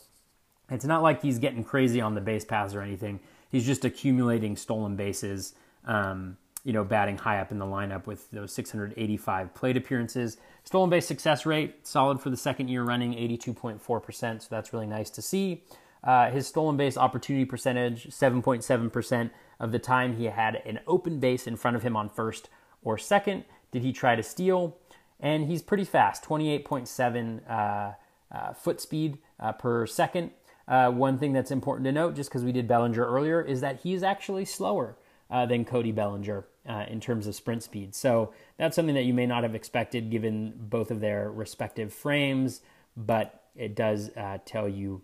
it's 0.71 0.86
not 0.86 1.04
like 1.04 1.21
he's 1.21 1.38
getting 1.38 1.63
crazy 1.63 2.02
on 2.02 2.15
the 2.15 2.21
base 2.21 2.45
paths 2.45 2.73
or 2.73 2.82
anything. 2.82 3.19
He's 3.49 3.65
just 3.65 3.86
accumulating 3.86 4.56
stolen 4.56 4.95
bases, 4.95 5.54
um, 5.86 6.38
you 6.63 6.73
know, 6.73 6.84
batting 6.84 7.17
high 7.17 7.39
up 7.39 7.52
in 7.52 7.60
the 7.60 7.65
lineup 7.65 8.08
with 8.08 8.30
those 8.32 8.54
685 8.54 9.54
plate 9.54 9.78
appearances. 9.78 10.38
Stolen 10.63 10.89
base 10.89 11.06
success 11.06 11.45
rate, 11.45 11.86
solid 11.86 12.19
for 12.19 12.30
the 12.30 12.38
second 12.38 12.69
year 12.69 12.84
running, 12.84 13.13
82.4%. 13.13 14.41
So 14.41 14.47
that's 14.49 14.73
really 14.73 14.88
nice 14.88 15.10
to 15.12 15.21
see. 15.21 15.63
Uh, 16.04 16.30
his 16.30 16.48
stolen 16.48 16.78
base 16.78 16.98
opportunity 16.98 17.46
percentage, 17.46 18.08
7.7% 18.10 19.32
of 19.60 19.72
the 19.72 19.80
time 19.80 20.16
he 20.16 20.26
had 20.26 20.62
an 20.66 20.80
open 20.88 21.20
base 21.20 21.46
in 21.46 21.58
front 21.58 21.76
of 21.76 21.84
him 21.84 21.96
on 21.96 22.10
first 22.10 22.50
or 22.82 22.98
second. 22.98 23.44
Did 23.72 23.84
he 23.84 23.92
try 23.92 24.16
to 24.16 24.24
steal? 24.24 24.78
And 25.20 25.48
he's 25.48 25.62
pretty 25.62 25.84
fast, 25.84 26.24
28.7 26.24 27.42
uh, 27.50 27.94
uh, 28.32 28.54
foot 28.54 28.80
speed 28.80 29.18
uh, 29.40 29.52
per 29.52 29.86
second. 29.86 30.32
Uh, 30.68 30.90
one 30.92 31.18
thing 31.18 31.34
that's 31.34 31.52
important 31.52 31.86
to 31.86 31.92
note, 31.92 32.16
just 32.16 32.30
because 32.30 32.44
we 32.44 32.52
did 32.52 32.68
Bellinger 32.68 33.06
earlier, 33.06 33.42
is 33.42 33.60
that 33.62 33.82
he's 33.82 34.04
actually 34.04 34.46
slower 34.46 34.98
than 35.30 35.64
Cody 35.64 35.92
Bellinger 35.92 36.48
in 36.88 37.00
terms 37.00 37.28
of 37.28 37.36
sprint 37.36 37.62
speed. 37.62 37.94
So 37.94 38.34
that's 38.58 38.76
something 38.76 38.96
that 38.96 39.04
you 39.04 39.14
may 39.14 39.28
not 39.28 39.44
have 39.44 39.54
expected 39.54 40.10
given 40.10 40.54
both 40.56 40.90
of 40.90 41.02
their 41.02 41.32
respective 41.32 41.94
frames, 41.94 42.62
but 42.96 43.44
it 43.56 43.76
does 43.76 44.12
tell 44.46 44.70
you 44.70 45.02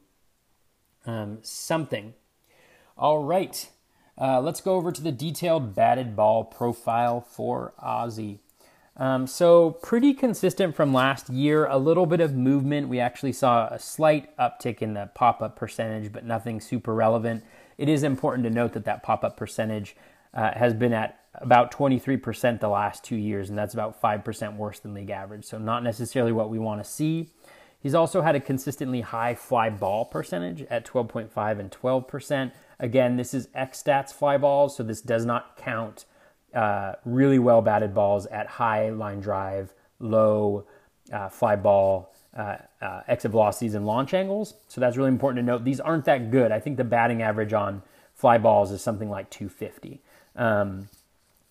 um, 1.06 1.40
something. 1.42 2.14
All 2.98 3.24
right, 3.24 3.70
uh, 4.20 4.40
let's 4.42 4.62
go 4.62 4.76
over 4.76 4.92
to 4.92 5.02
the 5.02 5.12
detailed 5.12 5.76
batted 5.76 6.16
ball 6.16 6.44
profile 6.44 7.22
for 7.22 7.74
Ozzie. 7.80 8.40
Um, 8.98 9.28
so, 9.28 9.72
pretty 9.72 10.14
consistent 10.14 10.74
from 10.74 10.94
last 10.94 11.30
year, 11.30 11.66
a 11.66 11.78
little 11.78 12.06
bit 12.06 12.22
of 12.22 12.34
movement. 12.34 12.88
We 12.88 13.02
actually 13.02 13.34
saw 13.34 13.68
a 13.68 13.78
slight 13.78 14.36
uptick 14.38 14.82
in 14.82 14.94
the 14.94 15.10
pop 15.14 15.42
up 15.42 15.58
percentage, 15.58 16.14
but 16.14 16.24
nothing 16.24 16.62
super 16.62 16.94
relevant. 16.94 17.44
It 17.78 17.90
is 17.90 18.04
important 18.04 18.46
to 18.46 18.50
note 18.50 18.72
that 18.72 18.86
that 18.86 19.04
pop 19.04 19.26
up 19.26 19.36
percentage 19.36 19.98
uh, 20.34 20.54
has 20.54 20.74
been 20.74 20.94
at 20.94 21.20
about 21.34 21.74
23% 21.74 22.62
the 22.62 22.70
last 22.70 23.04
two 23.04 23.18
years, 23.18 23.50
and 23.50 23.58
that's 23.58 23.74
about 23.74 24.02
5% 24.02 24.56
worse 24.56 24.80
than 24.80 24.94
league 24.94 25.10
average. 25.10 25.44
So, 25.44 25.58
not 25.58 25.84
necessarily 25.84 26.32
what 26.32 26.50
we 26.50 26.58
want 26.58 26.82
to 26.82 26.90
see. 26.90 27.32
He's 27.86 27.94
also 27.94 28.24
had 28.24 28.34
a 28.34 28.40
consistently 28.40 29.02
high 29.02 29.36
fly 29.36 29.70
ball 29.70 30.06
percentage 30.06 30.64
at 30.72 30.88
12.5 30.88 31.60
and 31.60 31.70
12%. 31.70 32.52
Again, 32.80 33.16
this 33.16 33.32
is 33.32 33.48
X 33.54 33.84
stats 33.84 34.12
fly 34.12 34.40
balls, 34.40 34.76
so 34.76 34.82
this 34.82 35.02
does 35.02 35.24
not 35.24 35.56
count 35.56 36.06
uh, 36.56 36.94
really 37.06 37.38
well 37.38 37.62
batted 37.62 37.94
balls 37.94 38.26
at 38.26 38.48
high 38.48 38.90
line 38.90 39.20
drive, 39.20 39.72
low 40.00 40.66
uh, 41.14 41.30
fly 41.30 41.56
ball 41.56 42.12
uh, 42.36 42.56
uh, 42.82 43.02
exit 43.08 43.30
velocities 43.30 43.76
and 43.76 43.86
launch 43.86 44.16
angles. 44.16 44.56
So 44.68 44.82
that's 44.82 44.98
really 44.98 45.10
important 45.10 45.46
to 45.46 45.46
note. 45.46 45.64
These 45.64 45.80
aren't 45.80 46.06
that 46.06 46.32
good. 46.32 46.52
I 46.52 46.60
think 46.60 46.78
the 46.78 46.84
batting 46.84 47.22
average 47.22 47.54
on 47.54 47.84
fly 48.16 48.40
balls 48.40 48.72
is 48.72 48.82
something 48.82 49.12
like 49.12 49.30
250. 49.30 50.02
Um, 50.36 50.90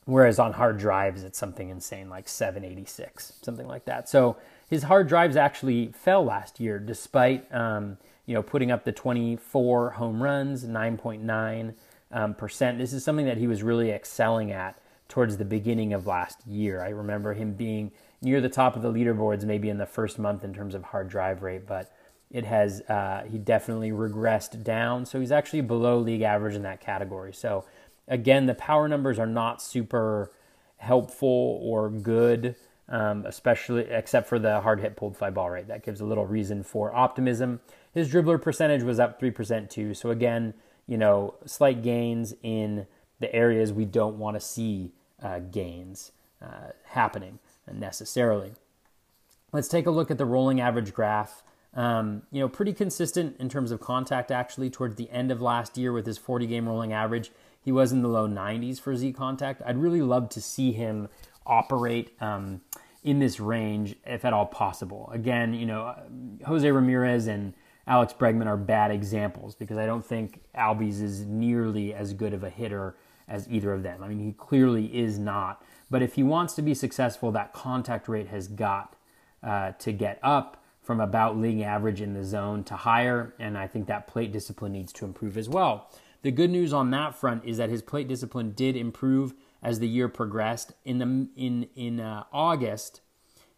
whereas 0.04 0.40
on 0.40 0.54
hard 0.54 0.78
drives, 0.78 1.22
it's 1.22 1.38
something 1.38 1.68
insane 1.68 2.10
like 2.10 2.28
786, 2.28 3.34
something 3.40 3.68
like 3.68 3.84
that. 3.84 4.08
So 4.08 4.36
his 4.74 4.82
hard 4.82 5.06
drives 5.06 5.36
actually 5.36 5.92
fell 5.92 6.24
last 6.24 6.58
year, 6.58 6.80
despite 6.80 7.52
um, 7.54 7.96
you 8.26 8.34
know 8.34 8.42
putting 8.42 8.72
up 8.72 8.84
the 8.84 8.90
24 8.90 9.90
home 9.90 10.20
runs, 10.20 10.64
9.9 10.64 11.74
um, 12.10 12.34
percent. 12.34 12.78
This 12.78 12.92
is 12.92 13.04
something 13.04 13.26
that 13.26 13.36
he 13.36 13.46
was 13.46 13.62
really 13.62 13.92
excelling 13.92 14.50
at 14.50 14.76
towards 15.08 15.36
the 15.36 15.44
beginning 15.44 15.92
of 15.92 16.08
last 16.08 16.44
year. 16.44 16.82
I 16.82 16.88
remember 16.88 17.34
him 17.34 17.52
being 17.52 17.92
near 18.20 18.40
the 18.40 18.48
top 18.48 18.74
of 18.74 18.82
the 18.82 18.92
leaderboards, 18.92 19.44
maybe 19.44 19.68
in 19.68 19.78
the 19.78 19.86
first 19.86 20.18
month 20.18 20.42
in 20.42 20.52
terms 20.52 20.74
of 20.74 20.82
hard 20.82 21.08
drive 21.08 21.44
rate, 21.44 21.68
but 21.68 21.92
it 22.32 22.44
has 22.44 22.80
uh, 22.88 23.22
he 23.30 23.38
definitely 23.38 23.92
regressed 23.92 24.64
down. 24.64 25.06
So 25.06 25.20
he's 25.20 25.30
actually 25.30 25.60
below 25.60 25.98
league 25.98 26.22
average 26.22 26.56
in 26.56 26.62
that 26.62 26.80
category. 26.80 27.32
So 27.32 27.64
again, 28.08 28.46
the 28.46 28.56
power 28.56 28.88
numbers 28.88 29.20
are 29.20 29.26
not 29.26 29.62
super 29.62 30.32
helpful 30.78 31.60
or 31.62 31.88
good 31.90 32.56
um, 32.88 33.24
especially 33.26 33.82
except 33.90 34.28
for 34.28 34.38
the 34.38 34.60
hard 34.60 34.80
hit 34.80 34.96
pulled 34.96 35.16
fly 35.16 35.30
ball 35.30 35.50
rate. 35.50 35.68
That 35.68 35.84
gives 35.84 36.00
a 36.00 36.04
little 36.04 36.26
reason 36.26 36.62
for 36.62 36.94
optimism. 36.94 37.60
His 37.92 38.12
dribbler 38.12 38.40
percentage 38.40 38.82
was 38.82 38.98
up 38.98 39.20
3% 39.20 39.70
too. 39.70 39.94
So 39.94 40.10
again, 40.10 40.54
you 40.86 40.98
know, 40.98 41.34
slight 41.46 41.82
gains 41.82 42.34
in 42.42 42.86
the 43.20 43.34
areas 43.34 43.72
we 43.72 43.84
don't 43.84 44.18
want 44.18 44.36
to 44.36 44.40
see 44.40 44.92
uh, 45.22 45.38
gains 45.38 46.12
uh, 46.42 46.72
happening 46.84 47.38
necessarily. 47.72 48.52
Let's 49.52 49.68
take 49.68 49.86
a 49.86 49.90
look 49.90 50.10
at 50.10 50.18
the 50.18 50.26
rolling 50.26 50.60
average 50.60 50.92
graph. 50.92 51.42
Um, 51.74 52.22
you 52.30 52.40
know, 52.40 52.48
pretty 52.48 52.72
consistent 52.72 53.36
in 53.40 53.48
terms 53.48 53.70
of 53.70 53.80
contact 53.80 54.30
actually 54.30 54.70
towards 54.70 54.96
the 54.96 55.10
end 55.10 55.30
of 55.30 55.40
last 55.40 55.78
year 55.78 55.92
with 55.92 56.06
his 56.06 56.18
40 56.18 56.46
game 56.46 56.68
rolling 56.68 56.92
average. 56.92 57.32
He 57.60 57.72
was 57.72 57.92
in 57.92 58.02
the 58.02 58.08
low 58.08 58.28
90s 58.28 58.78
for 58.80 58.94
Z 58.94 59.12
contact. 59.12 59.62
I'd 59.64 59.78
really 59.78 60.02
love 60.02 60.28
to 60.30 60.40
see 60.40 60.72
him 60.72 61.08
operate 61.46 62.12
um, 62.20 62.60
in 63.04 63.18
this 63.18 63.38
range 63.38 63.94
if 64.04 64.24
at 64.24 64.32
all 64.32 64.46
possible. 64.46 65.10
Again, 65.12 65.54
you 65.54 65.66
know, 65.66 65.94
Jose 66.46 66.68
Ramirez 66.68 67.26
and 67.26 67.54
Alex 67.86 68.14
Bregman 68.14 68.46
are 68.46 68.56
bad 68.56 68.90
examples 68.90 69.54
because 69.54 69.76
I 69.76 69.84
don't 69.86 70.04
think 70.04 70.40
Albies 70.56 71.02
is 71.02 71.26
nearly 71.26 71.92
as 71.94 72.14
good 72.14 72.32
of 72.32 72.42
a 72.42 72.50
hitter 72.50 72.96
as 73.28 73.48
either 73.48 73.72
of 73.72 73.82
them. 73.82 74.02
I 74.02 74.08
mean, 74.08 74.18
he 74.18 74.32
clearly 74.32 74.86
is 74.96 75.18
not. 75.18 75.62
But 75.90 76.02
if 76.02 76.14
he 76.14 76.22
wants 76.22 76.54
to 76.54 76.62
be 76.62 76.74
successful, 76.74 77.30
that 77.32 77.52
contact 77.52 78.08
rate 78.08 78.28
has 78.28 78.48
got 78.48 78.96
uh, 79.42 79.72
to 79.72 79.92
get 79.92 80.18
up 80.22 80.62
from 80.80 81.00
about 81.00 81.38
league 81.38 81.60
average 81.60 82.00
in 82.00 82.14
the 82.14 82.24
zone 82.24 82.64
to 82.64 82.74
higher, 82.74 83.34
and 83.38 83.56
I 83.56 83.66
think 83.66 83.86
that 83.86 84.06
plate 84.06 84.32
discipline 84.32 84.72
needs 84.72 84.92
to 84.94 85.04
improve 85.04 85.38
as 85.38 85.48
well. 85.48 85.90
The 86.22 86.30
good 86.30 86.50
news 86.50 86.72
on 86.72 86.90
that 86.90 87.14
front 87.14 87.44
is 87.44 87.58
that 87.58 87.70
his 87.70 87.82
plate 87.82 88.08
discipline 88.08 88.52
did 88.52 88.76
improve 88.76 89.34
as 89.64 89.80
the 89.80 89.88
year 89.88 90.08
progressed. 90.08 90.72
In 90.84 90.98
the 90.98 91.28
in 91.36 91.68
in 91.74 91.98
uh, 91.98 92.24
August, 92.32 93.00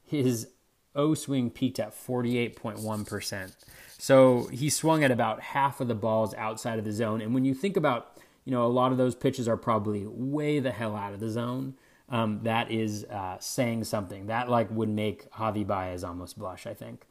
his 0.03 0.49
O 0.95 1.13
swing 1.13 1.51
peaked 1.51 1.79
at 1.79 1.93
48.1%. 1.93 3.53
So 3.99 4.47
he 4.47 4.71
swung 4.71 5.05
at 5.05 5.11
about 5.11 5.41
half 5.41 5.81
of 5.81 5.89
the 5.89 5.95
balls 5.95 6.33
outside 6.35 6.79
of 6.79 6.85
the 6.85 6.93
zone. 6.93 7.21
And 7.21 7.35
when 7.35 7.45
you 7.45 7.55
think 7.55 7.77
about, 7.77 8.19
you 8.45 8.53
know, 8.53 8.65
a 8.65 8.69
lot 8.69 8.93
of 8.93 8.99
those 8.99 9.15
pitches 9.15 9.47
are 9.47 9.57
probably 9.57 10.07
way 10.07 10.59
the 10.59 10.71
hell 10.71 10.97
out 10.97 11.13
of 11.13 11.21
the 11.21 11.29
zone. 11.29 11.75
Um, 12.09 12.41
that 12.45 12.71
is 12.71 13.05
uh, 13.05 13.37
saying 13.41 13.85
something. 13.85 14.27
That 14.27 14.49
like 14.49 14.71
would 14.71 14.89
make 14.89 15.31
Javi 15.33 15.67
Baez 15.67 16.05
almost 16.05 16.39
blush, 16.39 16.67
I 16.67 16.73
think. 16.73 17.05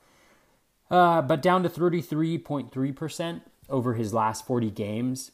Uh, 0.89 1.21
but 1.21 1.41
down 1.41 1.63
to 1.63 1.69
33.3% 1.69 3.41
over 3.69 3.93
his 3.95 4.13
last 4.13 4.47
40 4.47 4.71
games. 4.71 5.31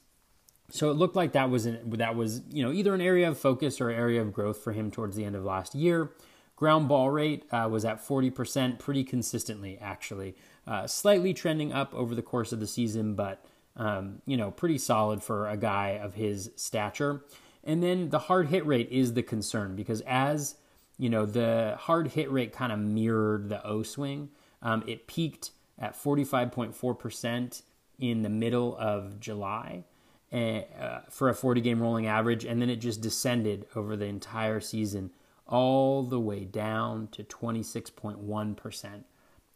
So 0.72 0.90
it 0.90 0.94
looked 0.94 1.18
like 1.18 1.34
that 1.34 1.50
was 1.50 1.66
an, 1.66 1.80
that 1.92 2.16
was 2.16 2.42
you 2.50 2.64
know 2.64 2.72
either 2.72 2.96
an 2.96 3.02
area 3.02 3.28
of 3.28 3.38
focus 3.38 3.80
or 3.82 3.90
area 3.90 4.22
of 4.22 4.34
growth 4.34 4.64
for 4.64 4.72
him 4.72 4.90
towards 4.90 5.16
the 5.16 5.26
end 5.26 5.36
of 5.36 5.44
last 5.44 5.76
year. 5.76 6.12
Ground 6.56 6.88
ball 6.88 7.10
rate 7.10 7.44
uh, 7.52 7.68
was 7.70 7.84
at 7.84 8.06
40% 8.06 8.78
pretty 8.78 9.04
consistently, 9.04 9.80
actually, 9.82 10.36
uh, 10.68 10.86
slightly 10.86 11.34
trending 11.34 11.74
up 11.74 11.94
over 11.96 12.14
the 12.14 12.22
course 12.22 12.54
of 12.54 12.60
the 12.60 12.68
season, 12.68 13.16
but 13.16 13.44
um, 13.76 14.22
you 14.26 14.38
know 14.38 14.50
pretty 14.50 14.78
solid 14.78 15.22
for 15.22 15.48
a 15.50 15.58
guy 15.58 16.00
of 16.02 16.16
his 16.16 16.52
stature. 16.56 17.24
And 17.64 17.84
then 17.84 18.10
the 18.10 18.20
hard 18.20 18.48
hit 18.48 18.66
rate 18.66 18.90
is 18.90 19.14
the 19.14 19.24
concern 19.24 19.76
because 19.76 20.02
as 20.02 20.56
you 20.98 21.10
know 21.10 21.26
the 21.26 21.76
hard 21.80 22.10
hit 22.10 22.32
rate 22.32 22.54
kind 22.54 22.72
of 22.72 22.80
mirrored 22.80 23.50
the 23.50 23.66
O 23.66 23.84
swing. 23.84 24.30
Um, 24.62 24.84
it 24.88 25.08
peaked 25.08 25.52
at 25.80 25.96
45.4% 25.96 27.62
in 28.00 28.22
the 28.22 28.30
middle 28.30 28.78
of 28.78 29.20
July 29.20 29.86
uh, 30.32 31.00
for 31.10 31.30
a 31.30 31.34
40 31.34 31.62
game 31.62 31.82
rolling 31.82 32.08
average, 32.08 32.46
and 32.46 32.62
then 32.62 32.70
it 32.70 32.78
just 32.78 33.02
descended 33.02 33.65
over 33.76 33.96
the 33.96 34.06
entire 34.06 34.60
season 34.60 35.12
all 35.46 36.04
the 36.04 36.20
way 36.20 36.46
down 36.46 37.08
to 37.12 37.24
26.1% 37.24 39.04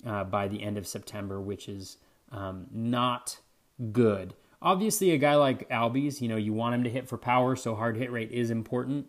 uh, 0.05 0.23
by 0.25 0.47
the 0.47 0.61
end 0.61 0.77
of 0.77 0.85
September, 0.85 1.39
which 1.39 1.69
is 1.69 1.97
um, 2.31 2.67
not 2.71 3.39
good. 3.91 4.33
Obviously, 4.61 5.11
a 5.11 5.17
guy 5.17 5.35
like 5.35 5.69
Albies, 5.69 6.21
you 6.21 6.27
know, 6.27 6.35
you 6.35 6.51
want 6.51 6.75
him 6.75 6.83
to 6.83 6.89
hit 6.89 7.07
for 7.07 7.17
power, 7.17 7.55
so 7.55 7.75
hard 7.75 7.95
hit 7.97 8.11
rate 8.11 8.31
is 8.31 8.49
important. 8.49 9.07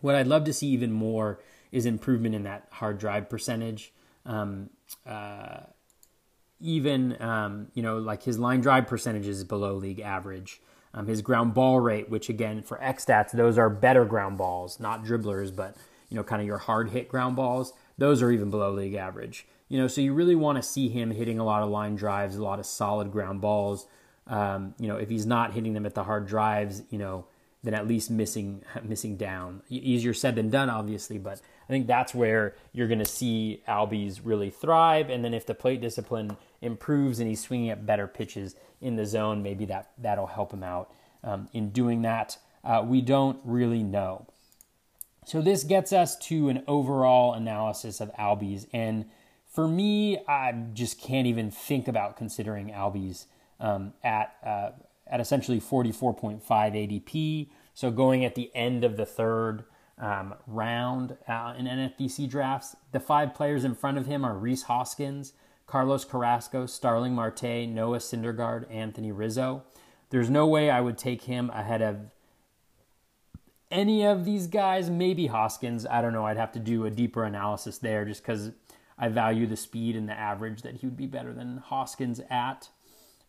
What 0.00 0.14
I'd 0.14 0.26
love 0.26 0.44
to 0.44 0.52
see 0.52 0.68
even 0.68 0.92
more 0.92 1.40
is 1.70 1.86
improvement 1.86 2.34
in 2.34 2.44
that 2.44 2.68
hard 2.72 2.98
drive 2.98 3.28
percentage. 3.28 3.92
Um, 4.24 4.70
uh, 5.06 5.60
even, 6.60 7.20
um, 7.20 7.68
you 7.74 7.82
know, 7.82 7.98
like 7.98 8.22
his 8.22 8.38
line 8.38 8.60
drive 8.60 8.86
percentage 8.86 9.28
is 9.28 9.44
below 9.44 9.74
league 9.74 10.00
average. 10.00 10.60
Um, 10.94 11.06
his 11.06 11.22
ground 11.22 11.54
ball 11.54 11.80
rate, 11.80 12.08
which 12.08 12.28
again 12.28 12.62
for 12.62 12.82
X 12.82 13.04
stats, 13.04 13.32
those 13.32 13.58
are 13.58 13.68
better 13.68 14.04
ground 14.04 14.38
balls, 14.38 14.80
not 14.80 15.04
dribblers, 15.04 15.54
but 15.54 15.76
you 16.08 16.16
know, 16.16 16.24
kind 16.24 16.40
of 16.40 16.46
your 16.46 16.58
hard 16.58 16.90
hit 16.90 17.08
ground 17.08 17.36
balls. 17.36 17.72
Those 17.98 18.22
are 18.22 18.30
even 18.30 18.50
below 18.50 18.70
league 18.72 18.94
average. 18.94 19.46
You 19.68 19.78
know, 19.78 19.88
so 19.88 20.00
you 20.00 20.14
really 20.14 20.34
want 20.34 20.56
to 20.56 20.62
see 20.62 20.88
him 20.88 21.10
hitting 21.10 21.38
a 21.38 21.44
lot 21.44 21.62
of 21.62 21.68
line 21.68 21.94
drives, 21.94 22.36
a 22.36 22.42
lot 22.42 22.58
of 22.58 22.66
solid 22.66 23.12
ground 23.12 23.40
balls. 23.40 23.86
Um, 24.26 24.74
you 24.78 24.88
know, 24.88 24.96
if 24.96 25.08
he's 25.08 25.26
not 25.26 25.52
hitting 25.52 25.74
them 25.74 25.84
at 25.84 25.94
the 25.94 26.04
hard 26.04 26.26
drives, 26.26 26.82
you 26.90 26.98
know, 26.98 27.26
then 27.62 27.74
at 27.74 27.86
least 27.86 28.10
missing 28.10 28.62
missing 28.82 29.16
down. 29.16 29.62
Easier 29.68 30.14
said 30.14 30.36
than 30.36 30.48
done, 30.50 30.70
obviously, 30.70 31.18
but 31.18 31.40
I 31.68 31.72
think 31.72 31.86
that's 31.86 32.14
where 32.14 32.54
you're 32.72 32.88
going 32.88 32.98
to 33.00 33.04
see 33.04 33.62
Albies 33.68 34.20
really 34.24 34.50
thrive. 34.50 35.10
And 35.10 35.24
then 35.24 35.34
if 35.34 35.44
the 35.44 35.54
plate 35.54 35.80
discipline 35.80 36.36
improves 36.60 37.18
and 37.20 37.28
he's 37.28 37.40
swinging 37.42 37.70
at 37.70 37.86
better 37.86 38.06
pitches 38.06 38.56
in 38.80 38.96
the 38.96 39.06
zone, 39.06 39.42
maybe 39.42 39.64
that 39.66 39.90
that'll 39.98 40.26
help 40.26 40.52
him 40.52 40.62
out 40.62 40.92
um, 41.24 41.48
in 41.52 41.70
doing 41.70 42.02
that. 42.02 42.38
Uh, 42.64 42.82
we 42.84 43.00
don't 43.00 43.38
really 43.44 43.82
know. 43.82 44.26
So 45.24 45.42
this 45.42 45.64
gets 45.64 45.92
us 45.92 46.16
to 46.28 46.48
an 46.48 46.62
overall 46.66 47.34
analysis 47.34 48.00
of 48.00 48.10
Albies, 48.14 48.66
and 48.72 49.06
for 49.46 49.68
me, 49.68 50.18
I 50.26 50.52
just 50.72 51.00
can't 51.00 51.26
even 51.26 51.50
think 51.50 51.88
about 51.88 52.16
considering 52.16 52.70
Albies 52.70 53.26
um, 53.60 53.92
at 54.02 54.36
uh, 54.44 54.70
at 55.06 55.20
essentially 55.20 55.60
44.5 55.60 56.40
ADP. 56.42 57.48
So 57.74 57.90
going 57.90 58.24
at 58.24 58.34
the 58.34 58.50
end 58.54 58.84
of 58.84 58.96
the 58.96 59.06
third 59.06 59.64
um, 59.98 60.34
round 60.46 61.16
uh, 61.26 61.54
in 61.56 61.66
NFBC 61.66 62.28
drafts, 62.28 62.76
the 62.92 63.00
five 63.00 63.34
players 63.34 63.64
in 63.64 63.74
front 63.74 63.98
of 63.98 64.06
him 64.06 64.24
are 64.24 64.36
Rhys 64.36 64.64
Hoskins, 64.64 65.32
Carlos 65.68 66.04
Carrasco, 66.04 66.64
Starling 66.64 67.14
Marte, 67.14 67.68
Noah 67.68 67.98
Syndergaard, 67.98 68.64
Anthony 68.72 69.12
Rizzo. 69.12 69.62
There's 70.08 70.30
no 70.30 70.46
way 70.46 70.70
I 70.70 70.80
would 70.80 70.96
take 70.96 71.22
him 71.22 71.50
ahead 71.50 71.82
of 71.82 72.10
any 73.70 74.02
of 74.04 74.24
these 74.24 74.46
guys. 74.46 74.88
Maybe 74.88 75.26
Hoskins. 75.26 75.84
I 75.84 76.00
don't 76.00 76.14
know. 76.14 76.24
I'd 76.24 76.38
have 76.38 76.52
to 76.52 76.58
do 76.58 76.86
a 76.86 76.90
deeper 76.90 77.22
analysis 77.22 77.76
there 77.76 78.06
just 78.06 78.22
because 78.22 78.50
I 78.98 79.08
value 79.08 79.46
the 79.46 79.58
speed 79.58 79.94
and 79.94 80.08
the 80.08 80.18
average 80.18 80.62
that 80.62 80.76
he 80.76 80.86
would 80.86 80.96
be 80.96 81.06
better 81.06 81.34
than 81.34 81.58
Hoskins 81.58 82.22
at. 82.30 82.70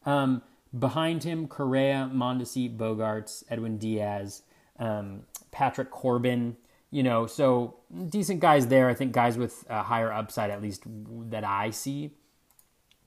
Um, 0.05 0.41
behind 0.77 1.25
him, 1.25 1.45
Correa, 1.45 2.09
Mondesi, 2.13 2.73
Bogaerts, 2.73 3.43
Edwin 3.49 3.77
Diaz, 3.77 4.43
um, 4.79 5.23
Patrick 5.51 5.91
Corbin. 5.91 6.55
You 6.89 7.03
know, 7.03 7.27
so 7.27 7.75
decent 8.07 8.39
guys 8.39 8.67
there. 8.67 8.87
I 8.87 8.93
think 8.93 9.11
guys 9.11 9.37
with 9.37 9.65
a 9.69 9.83
higher 9.83 10.11
upside, 10.11 10.51
at 10.51 10.61
least 10.61 10.83
that 11.29 11.43
I 11.43 11.71
see. 11.71 12.15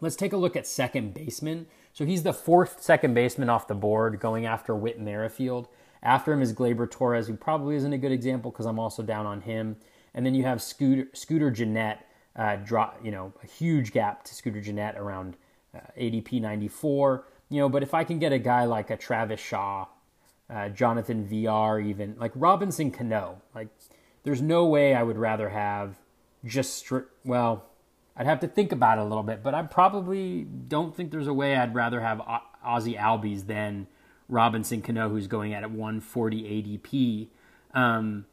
Let's 0.03 0.17
take 0.17 0.33
a 0.33 0.37
look 0.37 0.57
at 0.57 0.67
second 0.67 1.15
baseman. 1.15 1.67
So 1.93 2.05
he's 2.05 2.25
the 2.25 2.33
fourth 2.33 2.83
second 2.83 3.15
baseman 3.15 3.49
off 3.49 3.69
the 3.69 3.77
board, 3.77 4.19
going 4.19 4.47
after 4.47 4.75
Whit 4.75 5.01
Merrifield. 5.01 5.69
After 6.03 6.33
him 6.33 6.43
is 6.43 6.53
Gleyber 6.53 6.91
Torres, 6.91 7.29
who 7.29 7.37
probably 7.37 7.77
isn't 7.77 7.93
a 7.93 7.99
good 7.99 8.11
example 8.11 8.51
because 8.51 8.67
I'm 8.67 8.81
also 8.81 9.05
down 9.05 9.27
on 9.27 9.43
him. 9.43 9.77
And 10.13 10.27
then 10.27 10.35
you 10.35 10.43
have 10.43 10.61
Scooter, 10.61 11.09
Scooter 11.13 11.53
Gennett, 11.53 12.01
uh, 12.35 12.57
drop, 12.57 12.99
you 13.05 13.13
know, 13.13 13.33
a 13.45 13.47
huge 13.47 13.93
gap 13.93 14.25
to 14.25 14.35
Scooter 14.35 14.61
Gennett 14.61 14.97
around 14.97 15.37
uh, 15.73 15.79
ADP 15.97 16.41
94. 16.41 17.29
You 17.49 17.61
know, 17.61 17.69
but 17.69 17.85
if 17.85 17.95
I 17.95 18.03
can 18.03 18.19
get 18.19 18.33
a 18.33 18.41
guy 18.41 18.65
like 18.65 18.91
a 18.91 18.97
Travis 18.97 19.39
Shaw, 19.39 19.87
uh, 20.51 20.69
Jonathan 20.71 21.25
Villar, 21.25 21.79
even 21.79 22.17
like 22.19 22.33
Robinson 22.35 22.91
Cano, 22.91 23.41
like 23.55 23.69
there's 24.25 24.43
no 24.43 24.67
way 24.67 24.95
I 24.95 25.05
would 25.05 25.17
rather 25.17 25.51
have 25.51 26.01
just 26.45 26.85
stri- 26.85 27.07
well, 27.25 27.67
I'd 28.17 28.27
have 28.27 28.41
to 28.41 28.49
think 28.49 28.73
about 28.73 28.99
it 28.99 29.03
a 29.03 29.05
little 29.05 29.23
bit, 29.23 29.43
but 29.43 29.55
I 29.55 29.63
probably 29.63 30.45
don't 30.45 30.95
think 30.95 31.11
there's 31.11 31.27
a 31.27 31.35
way 31.35 31.57
I'd 31.57 31.75
rather 31.75 32.01
have 32.01 32.21
Ozzie 32.65 32.95
Albies 32.95 33.47
than 33.47 33.87
Robinson 34.29 34.83
Cano, 34.83 35.09
who's 35.09 35.27
going 35.27 35.55
at 35.55 35.71
140 35.71 36.43
ADP. 36.43 37.29
Um, 37.75 38.27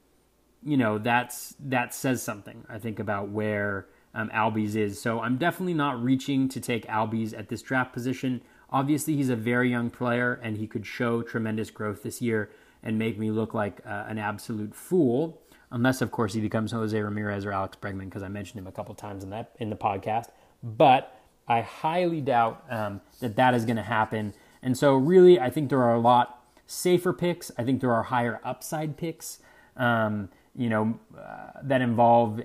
you 0.64 0.76
know, 0.76 0.98
that's 0.98 1.56
that 1.60 1.94
says 1.94 2.22
something. 2.22 2.66
I 2.68 2.78
think 2.78 3.00
about 3.00 3.30
where 3.30 3.88
um, 4.14 4.30
Albies 4.30 4.76
is. 4.76 5.02
So 5.02 5.22
I'm 5.22 5.38
definitely 5.38 5.74
not 5.74 6.02
reaching 6.02 6.50
to 6.50 6.60
take 6.60 6.86
Albies 6.88 7.38
at 7.38 7.48
this 7.48 7.62
draft 7.62 7.94
position. 7.94 8.42
Obviously, 8.70 9.16
he's 9.16 9.30
a 9.30 9.36
very 9.36 9.70
young 9.70 9.90
player, 9.90 10.40
and 10.44 10.58
he 10.58 10.68
could 10.68 10.86
show 10.86 11.22
tremendous 11.22 11.72
growth 11.72 12.04
this 12.04 12.22
year 12.22 12.52
and 12.84 13.00
make 13.00 13.18
me 13.18 13.32
look 13.32 13.54
like 13.54 13.82
uh, 13.86 14.06
an 14.08 14.18
absolute 14.18 14.76
fool 14.76 15.42
unless 15.72 16.02
of 16.02 16.12
course 16.12 16.34
he 16.34 16.42
becomes 16.42 16.72
Jose 16.72 17.00
Ramirez 17.00 17.46
or 17.46 17.52
Alex 17.52 17.78
Bregman 17.82 18.06
because 18.06 18.24
I 18.24 18.28
mentioned 18.28 18.60
him 18.60 18.68
a 18.68 18.72
couple 18.72 18.96
times 18.96 19.24
in 19.24 19.30
that 19.30 19.56
in 19.60 19.70
the 19.70 19.76
podcast. 19.76 20.28
But 20.64 21.16
I 21.48 21.62
highly 21.62 22.22
doubt 22.22 22.64
um, 22.70 23.02
that 23.22 23.36
that 23.36 23.54
is 23.54 23.66
going 23.66 23.78
to 23.78 23.84
happen. 23.84 24.34
And 24.62 24.78
so, 24.78 24.96
really, 24.96 25.40
I 25.40 25.50
think 25.50 25.70
there 25.70 25.82
are 25.82 25.96
a 25.96 26.00
lot 26.00 26.44
safer 26.68 27.12
picks. 27.12 27.52
I 27.58 27.64
think 27.64 27.82
there 27.82 27.94
are 27.94 28.04
higher 28.04 28.40
upside 28.44 28.98
picks. 28.98 29.40
Um, 29.76 30.30
you 30.56 30.68
know, 30.68 31.00
uh, 31.18 31.52
that 31.64 31.82
involve 31.82 32.42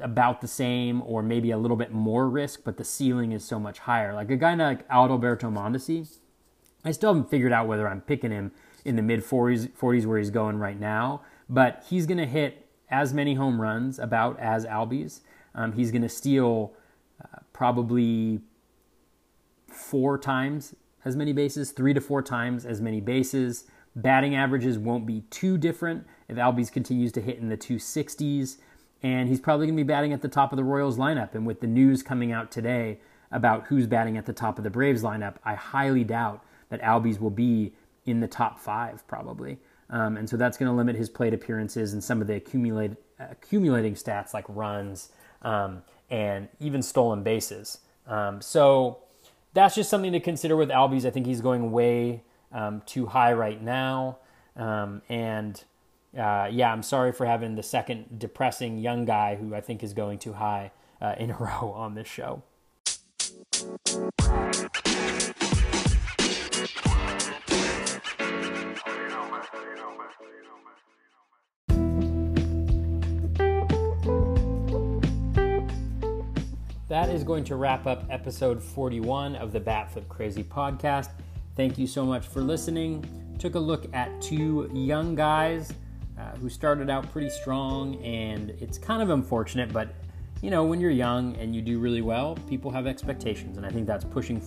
about 0.00 0.40
the 0.40 0.48
same 0.48 1.00
or 1.02 1.22
maybe 1.22 1.52
a 1.52 1.58
little 1.58 1.76
bit 1.76 1.92
more 1.92 2.28
risk, 2.28 2.62
but 2.64 2.76
the 2.76 2.84
ceiling 2.84 3.30
is 3.30 3.44
so 3.44 3.60
much 3.60 3.78
higher. 3.80 4.12
Like 4.14 4.30
a 4.30 4.36
guy 4.36 4.54
like 4.54 4.88
Adalberto 4.88 5.52
Mondesi, 5.52 6.18
I 6.84 6.90
still 6.90 7.14
haven't 7.14 7.30
figured 7.30 7.52
out 7.52 7.68
whether 7.68 7.88
I'm 7.88 8.00
picking 8.00 8.32
him 8.32 8.52
in 8.84 8.96
the 8.96 9.02
mid 9.02 9.24
40s, 9.24 9.70
40s 9.70 10.06
where 10.06 10.18
he's 10.18 10.30
going 10.30 10.58
right 10.58 10.78
now, 10.78 11.22
but 11.48 11.84
he's 11.88 12.06
going 12.06 12.18
to 12.18 12.26
hit 12.26 12.61
as 12.92 13.12
many 13.14 13.34
home 13.34 13.60
runs 13.60 13.98
about 13.98 14.38
as 14.38 14.66
Albies. 14.66 15.20
Um, 15.54 15.72
he's 15.72 15.90
going 15.90 16.02
to 16.02 16.08
steal 16.08 16.72
uh, 17.22 17.38
probably 17.52 18.40
four 19.66 20.18
times 20.18 20.74
as 21.04 21.16
many 21.16 21.32
bases, 21.32 21.72
three 21.72 21.94
to 21.94 22.00
four 22.00 22.22
times 22.22 22.64
as 22.64 22.80
many 22.80 23.00
bases. 23.00 23.64
Batting 23.96 24.36
averages 24.36 24.78
won't 24.78 25.06
be 25.06 25.22
too 25.30 25.58
different 25.58 26.06
if 26.28 26.36
Albies 26.36 26.70
continues 26.70 27.10
to 27.12 27.20
hit 27.20 27.38
in 27.38 27.48
the 27.48 27.56
260s. 27.56 28.58
And 29.02 29.28
he's 29.28 29.40
probably 29.40 29.66
going 29.66 29.76
to 29.76 29.82
be 29.82 29.86
batting 29.86 30.12
at 30.12 30.22
the 30.22 30.28
top 30.28 30.52
of 30.52 30.56
the 30.56 30.64
Royals 30.64 30.96
lineup. 30.96 31.34
And 31.34 31.44
with 31.44 31.60
the 31.60 31.66
news 31.66 32.02
coming 32.02 32.30
out 32.30 32.52
today 32.52 33.00
about 33.32 33.66
who's 33.66 33.86
batting 33.86 34.16
at 34.16 34.26
the 34.26 34.32
top 34.32 34.58
of 34.58 34.64
the 34.64 34.70
Braves 34.70 35.02
lineup, 35.02 35.36
I 35.44 35.54
highly 35.54 36.04
doubt 36.04 36.44
that 36.68 36.80
Albies 36.82 37.20
will 37.20 37.30
be 37.30 37.72
in 38.04 38.20
the 38.20 38.28
top 38.28 38.60
five, 38.60 39.06
probably. 39.08 39.58
Um, 39.92 40.16
and 40.16 40.28
so 40.28 40.38
that's 40.38 40.56
going 40.56 40.70
to 40.70 40.74
limit 40.74 40.96
his 40.96 41.10
plate 41.10 41.34
appearances 41.34 41.92
and 41.92 42.02
some 42.02 42.20
of 42.22 42.26
the 42.26 42.34
accumulating 42.34 43.94
stats 43.94 44.32
like 44.32 44.46
runs 44.48 45.10
um, 45.42 45.82
and 46.10 46.48
even 46.60 46.82
stolen 46.82 47.22
bases. 47.22 47.78
Um, 48.06 48.40
so 48.40 48.98
that's 49.52 49.74
just 49.74 49.90
something 49.90 50.12
to 50.12 50.20
consider 50.20 50.56
with 50.56 50.70
Albies. 50.70 51.04
I 51.04 51.10
think 51.10 51.26
he's 51.26 51.42
going 51.42 51.72
way 51.72 52.22
um, 52.52 52.82
too 52.86 53.06
high 53.06 53.34
right 53.34 53.62
now. 53.62 54.18
Um, 54.56 55.02
and 55.10 55.62
uh, 56.18 56.48
yeah, 56.50 56.72
I'm 56.72 56.82
sorry 56.82 57.12
for 57.12 57.26
having 57.26 57.54
the 57.54 57.62
second 57.62 58.18
depressing 58.18 58.78
young 58.78 59.04
guy 59.04 59.36
who 59.36 59.54
I 59.54 59.60
think 59.60 59.82
is 59.82 59.92
going 59.92 60.18
too 60.18 60.32
high 60.32 60.72
uh, 61.02 61.14
in 61.18 61.30
a 61.30 61.36
row 61.38 61.72
on 61.76 61.94
this 61.94 62.08
show. 62.08 62.42
That 76.92 77.08
is 77.08 77.24
going 77.24 77.42
to 77.42 77.56
wrap 77.56 77.86
up 77.86 78.04
episode 78.10 78.62
41 78.62 79.34
of 79.36 79.50
the 79.50 79.58
Batflip 79.58 80.06
Crazy 80.10 80.44
podcast. 80.44 81.08
Thank 81.56 81.78
you 81.78 81.86
so 81.86 82.04
much 82.04 82.26
for 82.26 82.42
listening. 82.42 83.02
Took 83.38 83.54
a 83.54 83.58
look 83.58 83.86
at 83.94 84.20
two 84.20 84.70
young 84.74 85.14
guys 85.14 85.72
uh, 86.18 86.36
who 86.36 86.50
started 86.50 86.90
out 86.90 87.10
pretty 87.10 87.30
strong, 87.30 87.96
and 88.04 88.50
it's 88.60 88.76
kind 88.76 89.00
of 89.00 89.08
unfortunate, 89.08 89.72
but 89.72 89.94
you 90.42 90.50
know, 90.50 90.64
when 90.64 90.82
you're 90.82 90.90
young 90.90 91.34
and 91.36 91.56
you 91.56 91.62
do 91.62 91.78
really 91.78 92.02
well, 92.02 92.36
people 92.46 92.70
have 92.70 92.86
expectations, 92.86 93.56
and 93.56 93.64
I 93.64 93.70
think 93.70 93.86
that's 93.86 94.04
pushing 94.04 94.42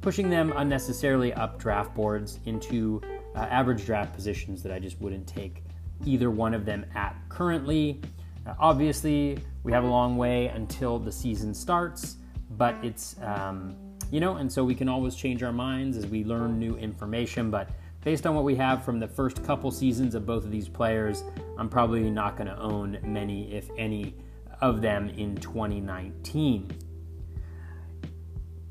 pushing 0.00 0.30
them 0.30 0.50
unnecessarily 0.56 1.34
up 1.34 1.58
draft 1.58 1.94
boards 1.94 2.40
into 2.46 3.02
uh, 3.36 3.40
average 3.40 3.84
draft 3.84 4.14
positions 4.14 4.62
that 4.62 4.72
I 4.72 4.78
just 4.78 4.98
wouldn't 5.02 5.26
take 5.26 5.62
either 6.06 6.30
one 6.30 6.54
of 6.54 6.64
them 6.64 6.86
at 6.94 7.14
currently. 7.28 8.00
Uh, 8.46 8.54
obviously, 8.58 9.38
we 9.62 9.72
have 9.72 9.84
a 9.84 9.88
long 9.88 10.16
way 10.16 10.46
until 10.48 10.98
the 10.98 11.12
season 11.12 11.54
starts, 11.54 12.16
but 12.50 12.76
it's, 12.82 13.16
um, 13.22 13.76
you 14.10 14.20
know, 14.20 14.36
and 14.36 14.52
so 14.52 14.64
we 14.64 14.74
can 14.74 14.88
always 14.88 15.14
change 15.14 15.42
our 15.42 15.52
minds 15.52 15.96
as 15.96 16.06
we 16.06 16.24
learn 16.24 16.58
new 16.58 16.76
information. 16.76 17.50
But 17.50 17.70
based 18.04 18.26
on 18.26 18.34
what 18.34 18.44
we 18.44 18.56
have 18.56 18.84
from 18.84 18.98
the 18.98 19.08
first 19.08 19.44
couple 19.44 19.70
seasons 19.70 20.14
of 20.14 20.26
both 20.26 20.44
of 20.44 20.50
these 20.50 20.68
players, 20.68 21.22
I'm 21.58 21.68
probably 21.68 22.10
not 22.10 22.36
going 22.36 22.48
to 22.48 22.58
own 22.58 22.98
many, 23.04 23.52
if 23.52 23.70
any, 23.78 24.14
of 24.60 24.80
them 24.80 25.10
in 25.10 25.36
2019. 25.36 26.70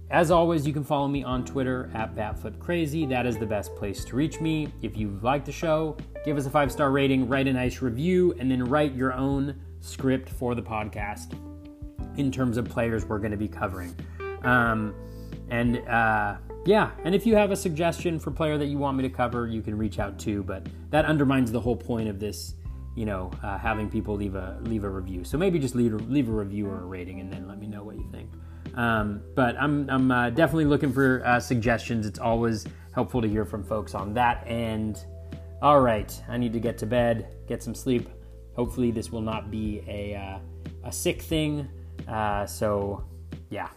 As 0.09 0.29
always, 0.29 0.67
you 0.67 0.73
can 0.73 0.83
follow 0.83 1.07
me 1.07 1.23
on 1.23 1.45
Twitter 1.45 1.89
at 1.93 2.15
BatFlipCrazy. 2.15 3.07
That 3.07 3.25
is 3.25 3.37
the 3.37 3.45
best 3.45 3.73
place 3.77 4.03
to 4.05 4.15
reach 4.17 4.41
me. 4.41 4.67
If 4.81 4.97
you 4.97 5.17
like 5.21 5.45
the 5.45 5.53
show, 5.53 5.95
give 6.25 6.37
us 6.37 6.45
a 6.45 6.49
five 6.49 6.69
star 6.69 6.91
rating, 6.91 7.29
write 7.29 7.47
a 7.47 7.53
nice 7.53 7.81
review, 7.81 8.35
and 8.37 8.51
then 8.51 8.65
write 8.65 8.93
your 8.93 9.13
own 9.13 9.61
script 9.81 10.29
for 10.29 10.55
the 10.55 10.61
podcast 10.61 11.37
in 12.17 12.31
terms 12.31 12.57
of 12.57 12.67
players 12.67 13.05
we're 13.05 13.19
going 13.19 13.31
to 13.31 13.37
be 13.37 13.47
covering. 13.47 13.95
Um, 14.43 14.95
and 15.49 15.77
uh, 15.87 16.37
yeah, 16.65 16.91
and 17.03 17.13
if 17.13 17.25
you 17.25 17.35
have 17.35 17.51
a 17.51 17.55
suggestion 17.55 18.19
for 18.19 18.31
player 18.31 18.57
that 18.57 18.67
you 18.67 18.77
want 18.77 18.97
me 18.97 19.03
to 19.03 19.09
cover, 19.09 19.47
you 19.47 19.61
can 19.61 19.77
reach 19.77 19.99
out 19.99 20.17
too. 20.17 20.43
But 20.43 20.67
that 20.89 21.05
undermines 21.05 21.51
the 21.51 21.59
whole 21.59 21.75
point 21.75 22.07
of 22.07 22.19
this 22.19 22.55
you 22.95 23.05
know, 23.05 23.31
uh, 23.41 23.57
having 23.57 23.89
people 23.89 24.15
leave 24.15 24.35
a 24.35 24.57
leave 24.61 24.83
a 24.83 24.89
review. 24.89 25.23
So 25.23 25.37
maybe 25.37 25.59
just 25.59 25.75
leave 25.75 25.93
a, 25.93 25.97
leave 25.97 26.27
a 26.27 26.31
review 26.31 26.67
or 26.67 26.81
a 26.81 26.85
rating, 26.85 27.19
and 27.19 27.31
then 27.31 27.47
let 27.47 27.59
me 27.59 27.67
know 27.67 27.83
what 27.83 27.95
you 27.95 28.07
think. 28.11 28.29
Um, 28.75 29.21
but 29.35 29.55
I'm 29.57 29.89
I'm 29.89 30.11
uh, 30.11 30.29
definitely 30.29 30.65
looking 30.65 30.91
for 30.91 31.25
uh, 31.25 31.39
suggestions. 31.39 32.05
It's 32.05 32.19
always 32.19 32.65
helpful 32.93 33.21
to 33.21 33.27
hear 33.27 33.45
from 33.45 33.63
folks 33.63 33.95
on 33.95 34.13
that. 34.15 34.45
And 34.45 35.01
all 35.61 35.79
right, 35.79 36.21
I 36.27 36.37
need 36.37 36.53
to 36.53 36.59
get 36.59 36.77
to 36.79 36.85
bed, 36.85 37.35
get 37.47 37.63
some 37.63 37.75
sleep. 37.75 38.09
Hopefully, 38.55 38.91
this 38.91 39.11
will 39.11 39.21
not 39.21 39.49
be 39.49 39.83
a 39.87 40.15
uh, 40.15 40.39
a 40.83 40.91
sick 40.91 41.21
thing. 41.21 41.69
Uh, 42.07 42.45
so, 42.45 43.03
yeah. 43.49 43.69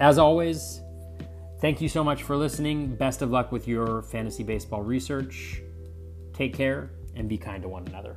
As 0.00 0.18
always, 0.18 0.80
thank 1.60 1.80
you 1.80 1.88
so 1.88 2.02
much 2.02 2.22
for 2.22 2.36
listening. 2.36 2.94
Best 2.96 3.22
of 3.22 3.30
luck 3.30 3.52
with 3.52 3.68
your 3.68 4.02
fantasy 4.02 4.42
baseball 4.42 4.82
research. 4.82 5.62
Take 6.32 6.54
care 6.54 6.90
and 7.14 7.28
be 7.28 7.38
kind 7.38 7.62
to 7.62 7.68
one 7.68 7.86
another. 7.86 8.16